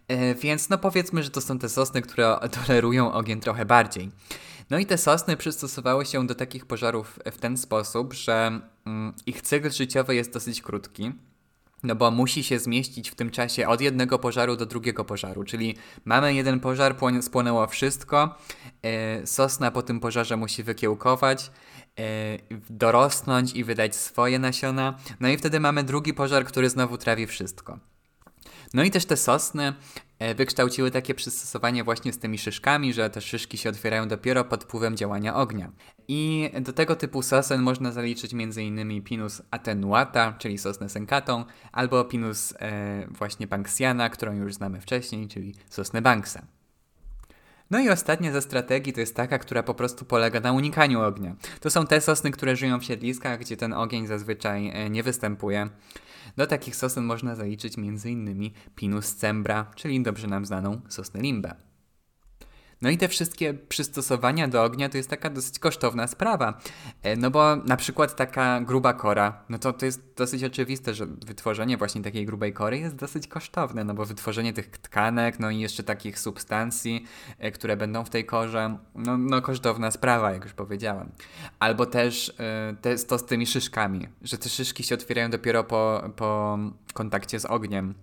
E, 0.08 0.34
więc 0.34 0.68
no 0.68 0.78
powiedzmy, 0.78 1.22
że 1.22 1.30
to 1.30 1.40
są 1.40 1.58
te 1.58 1.68
sosny, 1.68 2.02
które 2.02 2.38
tolerują 2.66 3.12
ogień 3.12 3.40
trochę 3.40 3.64
bardziej. 3.64 4.10
No 4.70 4.78
i 4.78 4.86
te 4.86 4.98
sosny 4.98 5.36
przystosowały 5.36 6.06
się 6.06 6.26
do 6.26 6.34
takich 6.34 6.66
pożarów 6.66 7.18
w 7.32 7.38
ten 7.38 7.56
sposób, 7.56 8.14
że 8.14 8.60
mm, 8.86 9.12
ich 9.26 9.42
cykl 9.42 9.70
życiowy 9.70 10.14
jest 10.14 10.32
dosyć 10.32 10.62
krótki. 10.62 11.12
No 11.84 11.94
bo 11.94 12.10
musi 12.10 12.44
się 12.44 12.58
zmieścić 12.58 13.10
w 13.10 13.14
tym 13.14 13.30
czasie 13.30 13.68
od 13.68 13.80
jednego 13.80 14.18
pożaru 14.18 14.56
do 14.56 14.66
drugiego 14.66 15.04
pożaru, 15.04 15.44
czyli 15.44 15.76
mamy 16.04 16.34
jeden 16.34 16.60
pożar, 16.60 16.96
spłonęło 17.20 17.66
wszystko, 17.66 18.38
e, 18.82 19.26
sosna 19.26 19.70
po 19.70 19.82
tym 19.82 20.00
pożarze 20.00 20.36
musi 20.36 20.62
wykiełkować, 20.62 21.50
e, 21.98 22.02
dorosnąć 22.70 23.52
i 23.52 23.64
wydać 23.64 23.96
swoje 23.96 24.38
nasiona, 24.38 24.98
no 25.20 25.28
i 25.28 25.36
wtedy 25.36 25.60
mamy 25.60 25.84
drugi 25.84 26.14
pożar, 26.14 26.44
który 26.44 26.70
znowu 26.70 26.98
trawi 26.98 27.26
wszystko. 27.26 27.78
No 28.74 28.84
i 28.84 28.90
też 28.90 29.04
te 29.04 29.16
sosny 29.16 29.72
wykształciły 30.36 30.90
takie 30.90 31.14
przystosowanie 31.14 31.84
właśnie 31.84 32.12
z 32.12 32.18
tymi 32.18 32.38
szyszkami, 32.38 32.92
że 32.92 33.10
te 33.10 33.20
szyszki 33.20 33.58
się 33.58 33.68
otwierają 33.68 34.08
dopiero 34.08 34.44
pod 34.44 34.64
wpływem 34.64 34.96
działania 34.96 35.34
ognia. 35.34 35.72
I 36.08 36.50
do 36.60 36.72
tego 36.72 36.96
typu 36.96 37.22
sosen 37.22 37.62
można 37.62 37.92
zaliczyć 37.92 38.34
m.in. 38.34 39.02
Pinus 39.02 39.42
attenuata, 39.50 40.34
czyli 40.38 40.58
sosnę 40.58 40.88
sękatą, 40.88 41.44
albo 41.72 42.04
Pinus 42.04 42.54
e, 42.58 43.06
właśnie 43.10 43.46
banksiana, 43.46 44.10
którą 44.10 44.32
już 44.32 44.54
znamy 44.54 44.80
wcześniej, 44.80 45.28
czyli 45.28 45.54
sosnę 45.70 46.02
banksa. 46.02 46.46
No 47.70 47.80
i 47.80 47.90
ostatnia 47.90 48.32
ze 48.32 48.42
strategii 48.42 48.92
to 48.92 49.00
jest 49.00 49.16
taka, 49.16 49.38
która 49.38 49.62
po 49.62 49.74
prostu 49.74 50.04
polega 50.04 50.40
na 50.40 50.52
unikaniu 50.52 51.00
ognia. 51.00 51.36
To 51.60 51.70
są 51.70 51.86
te 51.86 52.00
sosny, 52.00 52.30
które 52.30 52.56
żyją 52.56 52.80
w 52.80 52.84
siedliskach, 52.84 53.40
gdzie 53.40 53.56
ten 53.56 53.72
ogień 53.72 54.06
zazwyczaj 54.06 54.68
e, 54.68 54.90
nie 54.90 55.02
występuje. 55.02 55.68
Do 56.36 56.46
takich 56.46 56.76
sosen 56.76 57.04
można 57.04 57.34
zaliczyć 57.34 57.78
m.in. 57.78 58.50
Pinus 58.74 59.14
cembra, 59.14 59.70
czyli 59.74 60.02
dobrze 60.02 60.26
nam 60.26 60.46
znaną 60.46 60.80
sosnę 60.88 61.20
limbę. 61.20 61.54
No 62.84 62.90
i 62.90 62.98
te 62.98 63.08
wszystkie 63.08 63.54
przystosowania 63.54 64.48
do 64.48 64.64
ognia 64.64 64.88
to 64.88 64.96
jest 64.96 65.10
taka 65.10 65.30
dosyć 65.30 65.58
kosztowna 65.58 66.06
sprawa. 66.06 66.60
E, 67.02 67.16
no 67.16 67.30
bo 67.30 67.56
na 67.56 67.76
przykład 67.76 68.16
taka 68.16 68.60
gruba 68.60 68.92
kora, 68.92 69.44
no 69.48 69.58
to 69.58 69.72
to 69.72 69.86
jest 69.86 70.14
dosyć 70.16 70.44
oczywiste, 70.44 70.94
że 70.94 71.06
wytworzenie 71.06 71.76
właśnie 71.76 72.02
takiej 72.02 72.26
grubej 72.26 72.52
kory 72.52 72.78
jest 72.78 72.96
dosyć 72.96 73.28
kosztowne, 73.28 73.84
no 73.84 73.94
bo 73.94 74.04
wytworzenie 74.04 74.52
tych 74.52 74.68
tkanek, 74.68 75.40
no 75.40 75.50
i 75.50 75.60
jeszcze 75.60 75.82
takich 75.82 76.18
substancji, 76.18 77.04
e, 77.38 77.50
które 77.50 77.76
będą 77.76 78.04
w 78.04 78.10
tej 78.10 78.24
korze, 78.24 78.78
no, 78.94 79.18
no 79.18 79.42
kosztowna 79.42 79.90
sprawa, 79.90 80.32
jak 80.32 80.44
już 80.44 80.52
powiedziałem. 80.52 81.12
Albo 81.58 81.86
też 81.86 82.34
e, 82.38 82.76
te, 82.80 82.96
to 82.96 83.18
z 83.18 83.24
tymi 83.24 83.46
szyszkami, 83.46 84.08
że 84.22 84.38
te 84.38 84.48
szyszki 84.48 84.82
się 84.82 84.94
otwierają 84.94 85.30
dopiero 85.30 85.64
po, 85.64 86.10
po 86.16 86.58
kontakcie 86.94 87.40
z 87.40 87.44
ogniem. 87.44 87.94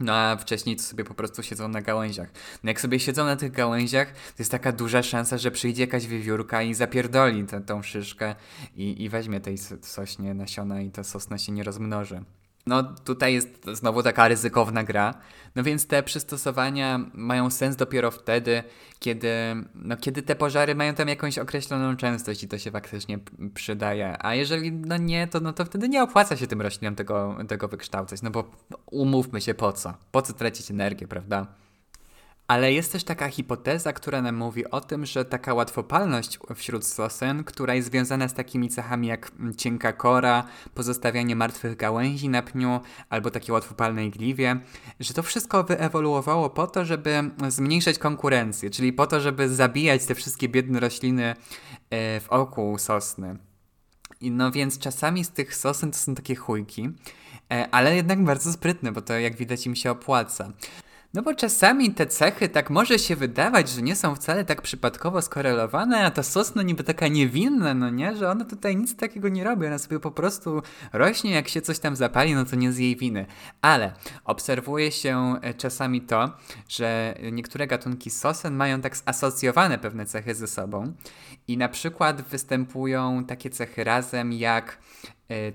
No 0.00 0.14
a 0.14 0.36
wcześniej 0.36 0.76
to 0.76 0.82
sobie 0.82 1.04
po 1.04 1.14
prostu 1.14 1.42
siedzą 1.42 1.68
na 1.68 1.82
gałęziach. 1.82 2.32
No 2.64 2.70
jak 2.70 2.80
sobie 2.80 3.00
siedzą 3.00 3.24
na 3.24 3.36
tych 3.36 3.52
gałęziach, 3.52 4.12
to 4.12 4.34
jest 4.38 4.50
taka 4.50 4.72
duża 4.72 5.02
szansa, 5.02 5.38
że 5.38 5.50
przyjdzie 5.50 5.82
jakaś 5.82 6.06
wiewiórka 6.06 6.62
i 6.62 6.74
zapierdoli 6.74 7.44
tę, 7.44 7.60
tą 7.60 7.82
szyszkę 7.82 8.34
i, 8.76 9.04
i 9.04 9.08
weźmie 9.08 9.40
tej 9.40 9.58
sośnie 9.82 10.34
nasiona 10.34 10.80
i 10.80 10.90
ta 10.90 11.04
sosna 11.04 11.38
się 11.38 11.52
nie 11.52 11.64
rozmnoży. 11.64 12.24
No 12.66 12.82
tutaj 12.82 13.34
jest 13.34 13.66
znowu 13.72 14.02
taka 14.02 14.28
ryzykowna 14.28 14.84
gra, 14.84 15.14
no 15.56 15.62
więc 15.62 15.86
te 15.86 16.02
przystosowania 16.02 17.00
mają 17.14 17.50
sens 17.50 17.76
dopiero 17.76 18.10
wtedy, 18.10 18.62
kiedy, 18.98 19.30
no, 19.74 19.96
kiedy 19.96 20.22
te 20.22 20.36
pożary 20.36 20.74
mają 20.74 20.94
tam 20.94 21.08
jakąś 21.08 21.38
określoną 21.38 21.96
częstość 21.96 22.42
i 22.42 22.48
to 22.48 22.58
się 22.58 22.70
faktycznie 22.70 23.18
przydaje. 23.54 24.16
A 24.24 24.34
jeżeli 24.34 24.72
no 24.72 24.96
nie, 24.96 25.26
to, 25.28 25.40
no 25.40 25.52
to 25.52 25.64
wtedy 25.64 25.88
nie 25.88 26.02
opłaca 26.02 26.36
się 26.36 26.46
tym 26.46 26.62
roślinom 26.62 26.94
tego, 26.94 27.36
tego 27.48 27.68
wykształcać, 27.68 28.22
no 28.22 28.30
bo 28.30 28.50
umówmy 28.90 29.40
się 29.40 29.54
po 29.54 29.72
co? 29.72 29.94
Po 30.12 30.22
co 30.22 30.32
tracić 30.32 30.70
energię, 30.70 31.08
prawda? 31.08 31.46
Ale 32.50 32.72
jest 32.72 32.92
też 32.92 33.04
taka 33.04 33.28
hipoteza, 33.28 33.92
która 33.92 34.22
nam 34.22 34.36
mówi 34.36 34.70
o 34.70 34.80
tym, 34.80 35.06
że 35.06 35.24
taka 35.24 35.54
łatwopalność 35.54 36.38
wśród 36.54 36.86
sosen, 36.86 37.44
która 37.44 37.74
jest 37.74 37.88
związana 37.88 38.28
z 38.28 38.34
takimi 38.34 38.68
cechami 38.68 39.08
jak 39.08 39.32
cienka 39.56 39.92
kora, 39.92 40.44
pozostawianie 40.74 41.36
martwych 41.36 41.76
gałęzi 41.76 42.28
na 42.28 42.42
pniu 42.42 42.80
albo 43.10 43.30
takie 43.30 43.52
łatwopalne 43.52 44.06
igliwie, 44.06 44.60
że 45.00 45.14
to 45.14 45.22
wszystko 45.22 45.64
wyewoluowało 45.64 46.50
po 46.50 46.66
to, 46.66 46.84
żeby 46.84 47.30
zmniejszać 47.48 47.98
konkurencję, 47.98 48.70
czyli 48.70 48.92
po 48.92 49.06
to, 49.06 49.20
żeby 49.20 49.48
zabijać 49.48 50.06
te 50.06 50.14
wszystkie 50.14 50.48
biedne 50.48 50.80
rośliny 50.80 51.34
e, 51.90 52.20
w 52.20 52.28
oku 52.28 52.78
sosny. 52.78 53.36
No 54.20 54.50
więc 54.50 54.78
czasami 54.78 55.24
z 55.24 55.30
tych 55.30 55.56
sosen 55.56 55.90
to 55.90 55.98
są 55.98 56.14
takie 56.14 56.34
chujki, 56.34 56.88
e, 57.52 57.68
ale 57.70 57.96
jednak 57.96 58.24
bardzo 58.24 58.52
sprytne, 58.52 58.92
bo 58.92 59.02
to 59.02 59.18
jak 59.18 59.36
widać 59.36 59.66
im 59.66 59.76
się 59.76 59.90
opłaca. 59.90 60.52
No 61.14 61.22
bo 61.22 61.34
czasami 61.34 61.94
te 61.94 62.06
cechy 62.06 62.48
tak 62.48 62.70
może 62.70 62.98
się 62.98 63.16
wydawać, 63.16 63.68
że 63.68 63.82
nie 63.82 63.96
są 63.96 64.14
wcale 64.14 64.44
tak 64.44 64.62
przypadkowo 64.62 65.22
skorelowane, 65.22 66.04
a 66.04 66.10
ta 66.10 66.22
sosna 66.22 66.62
niby 66.62 66.84
taka 66.84 67.08
niewinna, 67.08 67.74
no 67.74 67.90
nie? 67.90 68.16
Że 68.16 68.30
ona 68.30 68.44
tutaj 68.44 68.76
nic 68.76 68.96
takiego 68.96 69.28
nie 69.28 69.44
robi, 69.44 69.66
ona 69.66 69.78
sobie 69.78 70.00
po 70.00 70.10
prostu 70.10 70.62
rośnie, 70.92 71.30
jak 71.30 71.48
się 71.48 71.62
coś 71.62 71.78
tam 71.78 71.96
zapali, 71.96 72.34
no 72.34 72.44
to 72.44 72.56
nie 72.56 72.72
z 72.72 72.78
jej 72.78 72.96
winy. 72.96 73.26
Ale 73.62 73.92
obserwuje 74.24 74.92
się 74.92 75.36
e, 75.42 75.54
czasami 75.54 76.00
to, 76.00 76.30
że 76.68 77.14
niektóre 77.32 77.66
gatunki 77.66 78.10
sosen 78.10 78.54
mają 78.54 78.80
tak 78.80 78.96
asocjowane 79.04 79.78
pewne 79.78 80.06
cechy 80.06 80.34
ze 80.34 80.46
sobą 80.46 80.92
i 81.48 81.56
na 81.56 81.68
przykład 81.68 82.22
występują 82.22 83.24
takie 83.24 83.50
cechy 83.50 83.84
razem 83.84 84.32
jak 84.32 84.78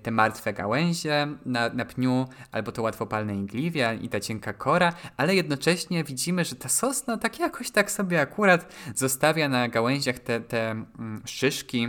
te 0.01 0.11
martwe 0.11 0.53
gałęzie 0.53 1.27
na, 1.45 1.69
na 1.69 1.85
pniu, 1.85 2.27
albo 2.51 2.71
to 2.71 2.81
łatwopalne 2.81 3.35
igliwia 3.35 3.93
i 3.93 4.09
ta 4.09 4.19
cienka 4.19 4.53
kora, 4.53 4.93
ale 5.17 5.35
jednocześnie 5.35 6.03
widzimy, 6.03 6.45
że 6.45 6.55
ta 6.55 6.69
sosna 6.69 7.17
tak 7.17 7.39
jakoś 7.39 7.71
tak 7.71 7.91
sobie 7.91 8.21
akurat 8.21 8.73
zostawia 8.95 9.49
na 9.49 9.69
gałęziach 9.69 10.19
te, 10.19 10.41
te 10.41 10.71
mm, 10.71 11.21
szyszki, 11.25 11.87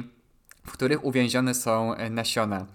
w 0.66 0.72
których 0.72 1.04
uwięzione 1.04 1.54
są 1.54 1.94
e, 1.94 2.10
nasiona. 2.10 2.66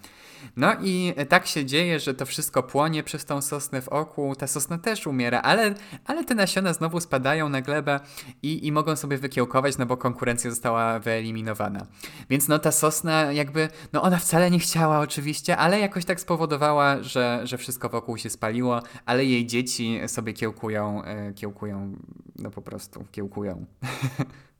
No 0.55 0.73
i 0.83 1.13
tak 1.29 1.47
się 1.47 1.65
dzieje, 1.65 1.99
że 1.99 2.13
to 2.13 2.25
wszystko 2.25 2.63
płonie 2.63 3.03
przez 3.03 3.25
tą 3.25 3.41
sosnę 3.41 3.81
w 3.81 3.89
oku, 3.89 4.35
ta 4.35 4.47
sosna 4.47 4.77
też 4.77 5.07
umiera, 5.07 5.41
ale, 5.41 5.73
ale 6.05 6.23
te 6.23 6.35
nasiona 6.35 6.73
znowu 6.73 6.99
spadają 6.99 7.49
na 7.49 7.61
glebę 7.61 7.99
i, 8.43 8.67
i 8.67 8.71
mogą 8.71 8.95
sobie 8.95 9.17
wykiełkować, 9.17 9.77
no 9.77 9.85
bo 9.85 9.97
konkurencja 9.97 10.49
została 10.49 10.99
wyeliminowana. 10.99 11.85
Więc 12.29 12.47
no 12.47 12.59
ta 12.59 12.71
sosna 12.71 13.31
jakby, 13.31 13.69
no 13.93 14.01
ona 14.01 14.17
wcale 14.17 14.51
nie 14.51 14.59
chciała 14.59 14.99
oczywiście, 14.99 15.57
ale 15.57 15.79
jakoś 15.79 16.05
tak 16.05 16.19
spowodowała, 16.19 17.03
że, 17.03 17.41
że 17.43 17.57
wszystko 17.57 17.89
wokół 17.89 18.17
się 18.17 18.29
spaliło, 18.29 18.81
ale 19.05 19.25
jej 19.25 19.45
dzieci 19.45 19.99
sobie 20.07 20.33
kiełkują, 20.33 21.03
e, 21.03 21.33
kiełkują, 21.33 21.97
no 22.35 22.51
po 22.51 22.61
prostu 22.61 23.05
kiełkują. 23.11 23.65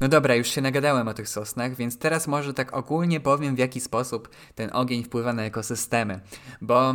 No 0.00 0.08
dobra, 0.08 0.34
już 0.34 0.48
się 0.48 0.60
nagadałem 0.60 1.08
o 1.08 1.14
tych 1.14 1.28
sosnach, 1.28 1.76
więc 1.76 1.98
teraz 1.98 2.28
może 2.28 2.54
tak 2.54 2.76
ogólnie 2.76 3.20
powiem, 3.20 3.54
w 3.54 3.58
jaki 3.58 3.80
sposób 3.80 4.28
ten 4.54 4.70
ogień 4.72 5.04
wpływa 5.04 5.32
na 5.32 5.42
ekosystemy. 5.42 6.20
Bo 6.60 6.94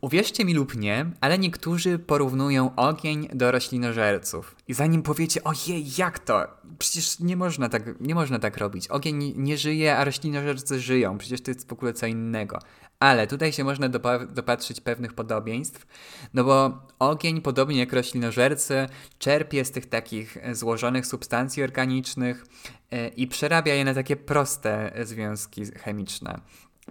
Uwierzcie 0.00 0.44
mi 0.44 0.54
lub 0.54 0.76
nie, 0.76 1.06
ale 1.20 1.38
niektórzy 1.38 1.98
porównują 1.98 2.74
ogień 2.76 3.28
do 3.34 3.50
roślinożerców. 3.50 4.56
I 4.68 4.74
zanim 4.74 5.02
powiecie, 5.02 5.44
ojej, 5.44 5.84
jak 5.98 6.18
to? 6.18 6.46
Przecież 6.78 7.18
nie 7.18 7.36
można 7.36 7.68
tak, 7.68 8.00
nie 8.00 8.14
można 8.14 8.38
tak 8.38 8.56
robić. 8.56 8.88
Ogień 8.88 9.34
nie 9.36 9.58
żyje, 9.58 9.96
a 9.96 10.04
roślinożercy 10.04 10.80
żyją. 10.80 11.18
Przecież 11.18 11.40
to 11.40 11.50
jest 11.50 11.68
w 11.68 11.72
ogóle 11.72 11.92
co 11.92 12.06
innego. 12.06 12.58
Ale 13.00 13.26
tutaj 13.26 13.52
się 13.52 13.64
można 13.64 13.88
dopatrzyć 14.28 14.80
pewnych 14.80 15.12
podobieństw, 15.12 15.86
no 16.34 16.44
bo 16.44 16.86
ogień, 16.98 17.40
podobnie 17.40 17.78
jak 17.78 17.92
roślinożercy, 17.92 18.86
czerpie 19.18 19.64
z 19.64 19.70
tych 19.70 19.86
takich 19.86 20.36
złożonych 20.52 21.06
substancji 21.06 21.62
organicznych 21.62 22.46
e, 22.90 23.08
i 23.08 23.26
przerabia 23.26 23.74
je 23.74 23.84
na 23.84 23.94
takie 23.94 24.16
proste 24.16 24.92
związki 25.04 25.64
chemiczne. 25.64 26.40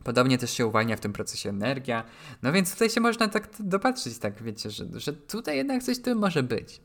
Podobnie 0.03 0.37
też 0.37 0.51
się 0.51 0.67
uwalnia 0.67 0.95
w 0.95 0.99
tym 0.99 1.13
procesie 1.13 1.49
energia. 1.49 2.03
No 2.41 2.51
więc 2.51 2.73
tutaj 2.73 2.89
się 2.89 3.01
można 3.01 3.27
tak 3.27 3.49
dopatrzyć, 3.59 4.17
tak 4.17 4.43
wiecie, 4.43 4.69
że, 4.71 4.85
że 4.93 5.13
tutaj 5.13 5.57
jednak 5.57 5.83
coś 5.83 6.01
tu 6.01 6.15
może 6.15 6.43
być. 6.43 6.81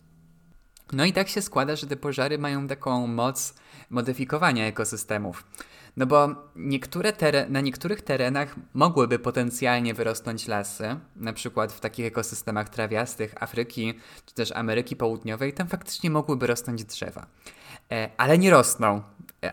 No 0.93 1.05
i 1.05 1.13
tak 1.13 1.29
się 1.29 1.43
składa, 1.43 1.77
że 1.77 1.87
te 1.87 1.97
pożary 1.97 2.39
mają 2.39 2.69
taką 2.69 3.07
moc 3.07 3.55
modyfikowania 3.91 4.67
ekosystemów. 4.67 5.45
No 5.97 6.07
bo 6.07 6.29
niektóre 6.57 7.13
na 7.49 7.61
niektórych 7.61 8.03
terenach 8.03 8.57
mogłyby 8.75 9.19
potencjalnie 9.19 9.95
wyrosnąć 9.95 10.49
lasy, 10.49 10.97
na 11.17 11.33
przykład 11.33 11.73
w 11.73 11.81
takich 11.81 12.07
ekosystemach 12.07 12.69
trawiastych 12.69 13.43
Afryki 13.43 13.95
czy 14.27 14.35
też 14.35 14.53
Ameryki 14.53 14.97
Południowej, 14.97 15.53
tam 15.53 15.69
faktycznie 15.69 16.11
mogłyby 16.11 16.47
rosnąć 16.47 16.85
drzewa. 16.85 17.27
E, 17.93 18.11
ale 18.17 18.39
nie 18.39 18.51
rosną. 18.51 19.03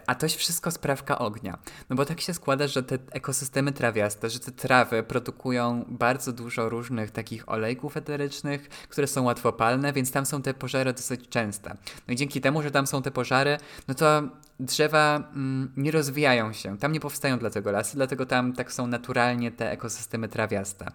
A 0.07 0.15
to 0.15 0.27
wszystko 0.27 0.71
sprawka 0.71 1.19
ognia. 1.19 1.57
No 1.89 1.95
bo 1.95 2.05
tak 2.05 2.21
się 2.21 2.33
składa, 2.33 2.67
że 2.67 2.83
te 2.83 2.98
ekosystemy 3.12 3.71
trawiaste, 3.71 4.29
że 4.29 4.39
te 4.39 4.51
trawy 4.51 5.03
produkują 5.03 5.86
bardzo 5.88 6.33
dużo 6.33 6.69
różnych 6.69 7.12
takich 7.12 7.50
olejków 7.50 7.98
eterycznych, 7.98 8.69
które 8.69 9.07
są 9.07 9.24
łatwopalne, 9.24 9.93
więc 9.93 10.12
tam 10.12 10.25
są 10.25 10.41
te 10.41 10.53
pożary 10.53 10.93
dosyć 10.93 11.29
częste. 11.29 11.77
No 12.07 12.13
i 12.13 12.15
dzięki 12.15 12.41
temu, 12.41 12.62
że 12.62 12.71
tam 12.71 12.88
są 12.88 13.01
te 13.01 13.12
pożary, 13.12 13.57
no 13.88 13.93
to 13.93 14.21
drzewa 14.60 15.15
mm, 15.15 15.71
nie 15.77 15.91
rozwijają 15.91 16.53
się. 16.53 16.77
Tam 16.77 16.91
nie 16.91 17.00
powstają 17.00 17.39
dlatego 17.39 17.71
lasy, 17.71 17.95
dlatego 17.95 18.25
tam 18.25 18.53
tak 18.53 18.71
są 18.71 18.88
naturalnie 18.88 19.51
te 19.51 19.71
ekosystemy 19.71 20.29
trawiaste. 20.29 20.91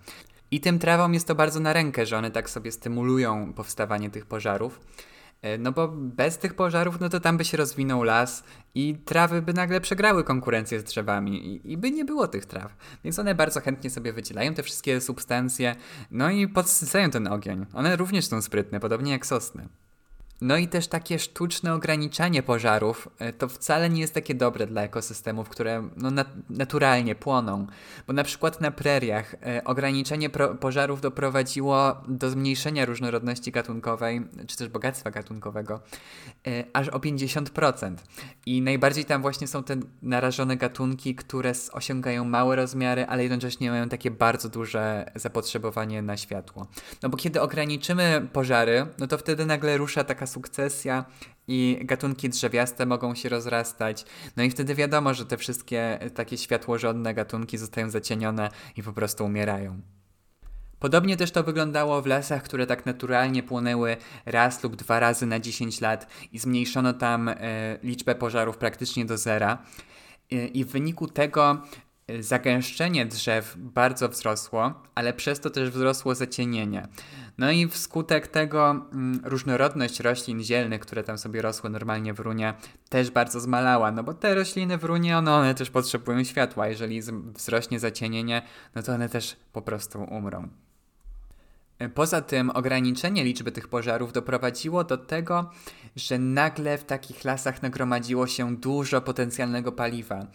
I 0.51 0.61
tym 0.61 0.79
trawom 0.79 1.15
jest 1.15 1.27
to 1.27 1.35
bardzo 1.35 1.61
na 1.61 1.73
rękę, 1.73 2.07
że 2.07 2.19
one 2.19 2.31
tak 2.31 2.51
sobie 2.51 2.73
stymulują 2.73 3.53
powstawanie 3.53 4.11
tych 4.11 4.27
pożarów. 4.27 4.81
E, 5.43 5.59
no 5.59 5.73
bo 5.73 5.89
bez 5.89 6.39
tych 6.39 6.55
pożarów, 6.55 7.01
no 7.01 7.09
to 7.09 7.21
tam 7.21 7.37
by 7.37 7.45
się 7.45 7.57
rozwinął 7.57 8.03
las 8.03 8.45
i 8.75 8.97
trawy 9.05 9.43
by 9.43 9.53
nagle 9.53 9.81
przegrały 9.81 10.25
konkurencję 10.25 10.81
z 10.81 10.85
drzewami 10.85 11.47
i, 11.47 11.73
i 11.73 11.77
by 11.77 11.91
nie 11.91 12.05
było 12.05 12.29
tych 12.29 12.47
traw. 12.47 12.77
Więc 13.05 13.19
one 13.19 13.35
bardzo 13.35 13.61
chętnie 13.61 13.91
sobie 13.91 14.13
wydzielają 14.13 14.55
te 14.55 14.63
wszystkie 14.63 15.01
substancje, 15.01 15.77
no 16.11 16.31
i 16.31 16.49
podsycają 16.49 17.11
ten 17.11 17.27
ogień. 17.27 17.67
One 17.75 17.97
również 17.97 18.27
są 18.27 18.43
sprytne, 18.43 18.81
podobnie 18.81 19.13
jak 19.13 19.27
sosny. 19.27 19.69
No 20.41 20.57
i 20.57 20.69
też 20.69 20.89
takie 20.89 21.19
sztuczne 21.19 21.75
ograniczanie 21.75 22.43
pożarów 22.43 23.09
e, 23.19 23.33
to 23.33 23.49
wcale 23.49 23.91
nie 23.91 24.01
jest 24.01 24.15
takie 24.15 24.35
dobre 24.35 24.67
dla 24.67 24.83
ekosystemów, 24.83 25.49
które 25.49 25.89
no, 25.97 26.11
nat 26.11 26.29
naturalnie 26.51 27.15
płoną. 27.15 27.67
Bo 28.07 28.13
na 28.13 28.25
przykład 28.25 28.61
na 28.61 28.71
preriach 28.71 29.35
e, 29.35 29.65
ograniczenie 29.65 30.31
pożarów 30.61 31.01
doprowadziło 31.01 31.97
do 32.09 32.31
zmniejszenia 32.31 32.85
różnorodności 32.85 33.53
gatunkowej, 33.53 34.21
czy 34.47 34.57
też 34.57 34.69
bogactwa 34.69 35.11
gatunkowego, 35.11 35.81
e, 36.47 36.65
aż 36.73 36.89
o 36.89 36.99
50%. 36.99 37.95
I 38.47 38.63
najbardziej 38.63 39.05
tam 39.05 39.23
właśnie 39.23 39.47
są 39.47 39.63
te 39.63 39.77
narażone 40.03 40.57
gatunki, 40.57 41.15
które 41.15 41.53
osiągają 41.73 42.25
małe 42.25 42.57
rozmiary, 42.57 43.07
ale 43.07 43.23
jednocześnie 43.23 43.71
mają 43.71 43.89
takie 43.89 44.11
bardzo 44.11 44.49
duże 44.49 45.11
zapotrzebowanie 45.15 46.03
na 46.03 46.17
światło. 46.17 46.67
No 47.03 47.09
bo 47.09 47.17
kiedy 47.17 47.41
ograniczymy 47.41 48.29
pożary, 48.33 48.87
no 48.99 49.07
to 49.07 49.19
wtedy 49.19 49.47
nagle 49.47 49.77
rusza 49.77 50.05
taka 50.05 50.26
sukcesja 50.27 51.05
i 51.49 51.79
gatunki 51.85 52.29
drzewiaste 52.29 52.87
mogą 52.87 53.15
się 53.15 53.29
rozrastać. 53.29 54.05
No 54.37 54.43
i 54.43 54.51
wtedy 54.51 54.75
wiadomo, 54.75 55.15
że 55.15 55.27
te 55.27 55.37
wszystkie 55.37 55.99
takie 56.15 56.39
światłożonne 56.39 57.15
gatunki 57.15 57.59
zostają 57.59 57.91
zacienione 57.91 58.51
i 58.77 58.83
po 58.83 58.93
prostu 58.93 59.25
umierają. 59.25 59.81
Podobnie 60.79 61.17
też 61.17 61.31
to 61.31 61.43
wyglądało 61.43 62.03
w 62.03 62.07
lasach, 62.07 62.43
które 62.43 62.67
tak 62.67 62.87
naturalnie 62.87 63.43
płonęły 63.43 63.97
raz 64.27 64.63
lub 64.63 64.77
dwa 64.77 65.01
razy 65.01 65.27
na 65.27 65.41
10 65.41 65.81
lat 65.81 66.07
i 66.33 66.39
zmniejszono 66.39 66.93
tam 66.93 67.29
e, 67.29 67.35
liczbę 67.83 68.15
pożarów 68.15 68.57
praktycznie 68.57 69.05
do 69.05 69.19
zera. 69.19 69.59
E, 70.33 70.47
I 70.47 70.65
w 70.65 70.69
wyniku 70.69 71.09
tego 71.09 71.63
e, 72.07 72.23
zagęszczenie 72.23 73.07
drzew 73.07 73.55
bardzo 73.59 74.09
wzrosło, 74.09 74.83
ale 74.95 75.13
przez 75.13 75.41
to 75.41 75.51
też 75.51 75.71
wzrosło 75.71 76.15
zacienienie. 76.15 76.89
No 77.39 77.51
i 77.51 77.69
wskutek 77.69 78.27
tego 78.27 78.71
mm, 78.71 79.21
różnorodność 79.25 80.01
roślin 80.01 80.43
zielnych, 80.43 80.81
które 80.81 81.05
tam 81.05 81.19
sobie 81.19 81.43
rosły 81.43 81.71
normalnie 81.71 82.15
w 82.15 82.21
runie, 82.21 82.55
też 82.89 83.11
bardzo 83.11 83.41
zmalała, 83.41 83.93
no 83.93 84.05
bo 84.05 84.15
te 84.15 84.35
rośliny 84.35 84.79
w 84.79 84.85
runie, 84.85 85.19
one, 85.19 85.35
one 85.35 85.55
też 85.55 85.71
potrzebują 85.71 86.25
światła. 86.25 86.69
Jeżeli 86.69 87.03
wzrośnie 87.35 87.81
zacienienie, 87.81 88.43
no 88.75 88.83
to 88.83 88.93
one 88.93 89.09
też 89.09 89.37
po 89.53 89.63
prostu 89.63 90.03
umrą. 90.03 90.49
Poza 91.95 92.21
tym 92.21 92.51
ograniczenie 92.51 93.25
liczby 93.25 93.53
tych 93.53 93.69
pożarów 93.69 94.13
doprowadziło 94.13 94.85
do 94.85 94.99
tego, 94.99 95.51
że 95.97 96.19
nagle 96.19 96.79
w 96.79 96.85
takich 96.85 97.25
lasach 97.25 97.63
nagromadziło 97.63 98.27
się 98.27 98.57
dużo 98.57 99.01
potencjalnego 99.01 99.73
paliwa. 99.73 100.27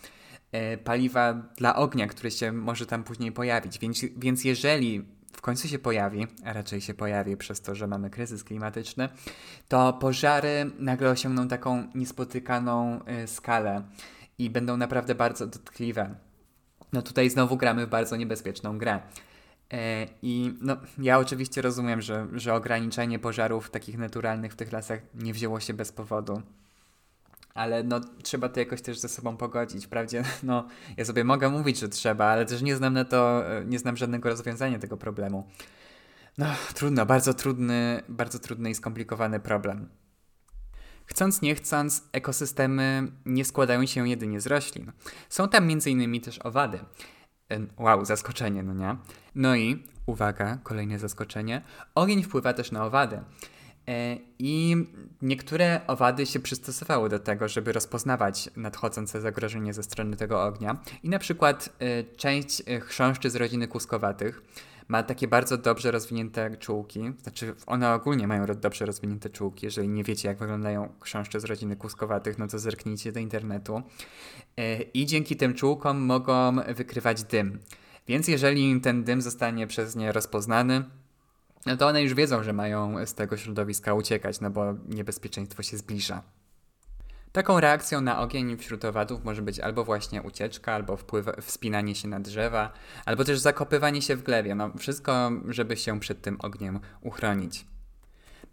E, 0.52 0.78
paliwa 0.78 1.34
dla 1.34 1.76
ognia, 1.76 2.08
które 2.08 2.32
się 2.32 2.52
może 2.52 2.86
tam 2.86 3.04
później 3.04 3.32
pojawić. 3.32 3.80
Więc, 3.80 4.06
więc 4.18 4.44
jeżeli 4.44 5.06
w 5.34 5.42
końcu 5.42 5.68
się 5.68 5.80
pojawi, 5.80 6.28
a 6.46 6.54
raczej 6.54 6.82
się 6.82 6.94
pojawi 6.94 7.38
przez 7.38 7.62
to, 7.62 7.76
że 7.76 7.88
mamy 7.88 8.10
kryzys 8.10 8.44
klimatyczny, 8.44 9.10
to 9.68 9.94
pożary 9.94 10.72
nagle 10.80 11.10
osiągną 11.10 11.48
taką 11.48 11.88
niespotykaną 11.96 13.00
y, 13.24 13.28
skalę 13.28 13.84
i 14.38 14.50
będą 14.50 14.78
naprawdę 14.78 15.16
bardzo 15.16 15.48
dotkliwe. 15.48 16.16
No 16.94 17.02
tutaj 17.02 17.30
znowu 17.30 17.58
gramy 17.58 17.86
w 17.86 17.90
bardzo 17.90 18.16
niebezpieczną 18.16 18.78
grę. 18.78 19.00
E, 19.74 20.08
I 20.22 20.58
no, 20.62 20.78
ja 20.98 21.20
oczywiście 21.20 21.62
rozumiem, 21.62 22.02
że, 22.02 22.28
że 22.34 22.54
ograniczenie 22.54 23.20
pożarów 23.20 23.70
takich 23.70 23.98
naturalnych 23.98 24.54
w 24.54 24.56
tych 24.56 24.72
lasach 24.72 25.00
nie 25.14 25.34
wzięło 25.34 25.60
się 25.60 25.74
bez 25.74 25.92
powodu. 25.92 26.42
Ale 27.54 27.84
no, 27.84 28.00
trzeba 28.24 28.50
to 28.50 28.60
jakoś 28.60 28.82
też 28.82 29.00
ze 29.00 29.10
sobą 29.10 29.38
pogodzić. 29.38 29.86
Wprawdzie, 29.86 30.24
no, 30.44 30.68
ja 30.98 31.06
sobie 31.06 31.24
mogę 31.24 31.50
mówić, 31.50 31.80
że 31.80 31.90
trzeba, 31.90 32.26
ale 32.26 32.46
też 32.46 32.62
nie 32.62 32.76
znam 32.76 32.94
na 32.94 33.06
to, 33.06 33.44
nie 33.66 33.80
znam 33.80 33.98
żadnego 33.98 34.30
rozwiązania 34.30 34.80
tego 34.80 34.98
problemu. 34.98 35.48
No, 36.38 36.46
trudno, 36.74 37.06
bardzo 37.06 37.34
trudny, 37.34 38.04
bardzo 38.10 38.40
trudny 38.40 38.70
i 38.70 38.76
skomplikowany 38.76 39.40
problem. 39.40 39.90
Chcąc 41.06 41.42
nie 41.42 41.56
chcąc, 41.56 42.04
ekosystemy 42.12 43.12
nie 43.26 43.46
składają 43.46 43.86
się 43.86 44.10
jedynie 44.10 44.42
z 44.42 44.48
roślin. 44.48 44.92
Są 45.30 45.50
tam 45.50 45.64
m.in. 45.64 46.22
też 46.22 46.40
owady. 46.40 46.80
Wow, 47.78 48.06
zaskoczenie, 48.06 48.64
no 48.64 48.74
nie? 48.74 48.96
No 49.36 49.56
i, 49.56 49.84
uwaga, 50.06 50.58
kolejne 50.64 51.00
zaskoczenie, 51.00 51.62
ogień 51.96 52.24
wpływa 52.24 52.54
też 52.54 52.72
na 52.72 52.86
owady. 52.86 53.22
E, 53.88 54.18
I 54.40 54.76
niektóre 55.22 55.82
owady 55.88 56.26
się 56.26 56.40
przystosowały 56.40 57.10
do 57.10 57.20
tego, 57.20 57.48
żeby 57.48 57.72
rozpoznawać 57.72 58.50
nadchodzące 58.56 59.22
zagrożenie 59.22 59.74
ze 59.74 59.84
strony 59.84 60.18
tego 60.18 60.44
ognia. 60.44 60.82
I 61.04 61.10
na 61.10 61.20
przykład 61.20 61.70
e, 61.80 62.04
część 62.04 62.64
e, 62.68 62.80
chrząszczy 62.80 63.30
z 63.30 63.36
rodziny 63.36 63.68
kuskowatych 63.68 64.44
ma 64.88 65.04
takie 65.04 65.28
bardzo 65.28 65.58
dobrze 65.58 65.92
rozwinięte 65.92 66.58
czułki. 66.58 67.14
Znaczy, 67.24 67.56
one 67.66 67.94
ogólnie 67.94 68.28
mają 68.28 68.46
dobrze 68.46 68.86
rozwinięte 68.86 69.30
czułki. 69.30 69.66
Jeżeli 69.66 69.90
nie 69.90 70.04
wiecie, 70.04 70.28
jak 70.28 70.38
wyglądają 70.38 70.94
chrząszcze 71.00 71.40
z 71.40 71.44
rodziny 71.44 71.76
kuskowatych, 71.76 72.38
no 72.38 72.48
to 72.48 72.60
zerknijcie 72.60 73.12
do 73.12 73.20
internetu. 73.20 73.82
I 74.94 75.06
dzięki 75.06 75.36
tym 75.36 75.54
czułkom 75.54 76.00
mogą 76.00 76.56
wykrywać 76.76 77.24
dym. 77.24 77.60
Więc 78.08 78.28
jeżeli 78.28 78.82
ten 78.82 79.04
dym 79.04 79.22
zostanie 79.22 79.68
przez 79.68 79.96
nie 79.96 80.12
rozpoznany, 80.12 80.84
no 81.66 81.78
to 81.78 81.88
one 81.88 82.04
już 82.04 82.14
wiedzą, 82.14 82.44
że 82.44 82.54
mają 82.54 83.06
z 83.06 83.14
tego 83.14 83.38
środowiska 83.38 83.94
uciekać, 83.94 84.42
no 84.42 84.50
bo 84.50 84.74
niebezpieczeństwo 84.88 85.64
się 85.64 85.78
zbliża. 85.78 86.24
Taką 87.32 87.60
reakcją 87.60 88.02
na 88.02 88.20
ogień 88.20 88.58
wśród 88.58 88.86
owadów 88.86 89.24
może 89.24 89.42
być 89.42 89.60
albo 89.60 89.84
właśnie 89.84 90.22
ucieczka, 90.22 90.74
albo 90.74 90.98
wpływ, 90.98 91.26
wspinanie 91.42 91.96
się 91.96 92.08
na 92.08 92.20
drzewa, 92.20 92.74
albo 93.06 93.24
też 93.24 93.40
zakopywanie 93.40 94.02
się 94.02 94.16
w 94.16 94.24
glebie. 94.24 94.56
No 94.56 94.72
wszystko, 94.78 95.32
żeby 95.48 95.78
się 95.78 96.00
przed 96.00 96.22
tym 96.22 96.38
ogniem 96.42 96.80
uchronić. 97.02 97.66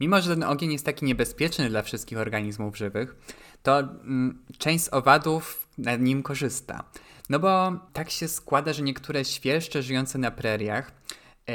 Mimo, 0.00 0.20
że 0.20 0.30
ten 0.30 0.42
ogień 0.42 0.72
jest 0.72 0.84
taki 0.84 1.04
niebezpieczny 1.04 1.68
dla 1.68 1.82
wszystkich 1.82 2.18
organizmów 2.18 2.76
żywych, 2.76 3.16
to 3.62 3.78
mm, 3.78 4.44
część 4.58 4.84
z 4.84 4.92
owadów 4.92 5.68
na 5.78 5.96
nim 5.96 6.22
korzysta. 6.22 6.84
No 7.28 7.38
bo 7.38 7.72
tak 7.92 8.10
się 8.10 8.28
składa, 8.28 8.72
że 8.72 8.82
niektóre 8.82 9.24
świerszcze 9.24 9.82
żyjące 9.82 10.18
na 10.18 10.30
preriach 10.30 10.92
yy, 11.48 11.54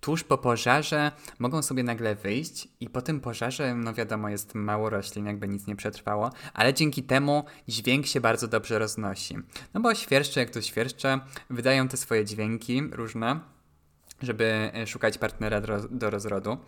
tuż 0.00 0.24
po 0.24 0.38
pożarze 0.38 1.12
mogą 1.38 1.62
sobie 1.62 1.82
nagle 1.82 2.14
wyjść 2.14 2.68
i 2.80 2.90
po 2.90 3.02
tym 3.02 3.20
pożarze, 3.20 3.74
no 3.74 3.94
wiadomo, 3.94 4.28
jest 4.28 4.54
mało 4.54 4.90
roślin, 4.90 5.26
jakby 5.26 5.48
nic 5.48 5.66
nie 5.66 5.76
przetrwało, 5.76 6.30
ale 6.54 6.74
dzięki 6.74 7.02
temu 7.02 7.44
dźwięk 7.68 8.06
się 8.06 8.20
bardzo 8.20 8.48
dobrze 8.48 8.78
roznosi. 8.78 9.36
No 9.74 9.80
bo 9.80 9.94
świerszcze, 9.94 10.40
jak 10.40 10.50
to 10.50 10.62
świerszcze, 10.62 11.20
wydają 11.50 11.88
te 11.88 11.96
swoje 11.96 12.24
dźwięki 12.24 12.82
różne, 12.92 13.40
żeby 14.22 14.70
e, 14.74 14.86
szukać 14.86 15.18
partnera 15.18 15.60
do, 15.90 16.10
rozrodu. 16.10 16.58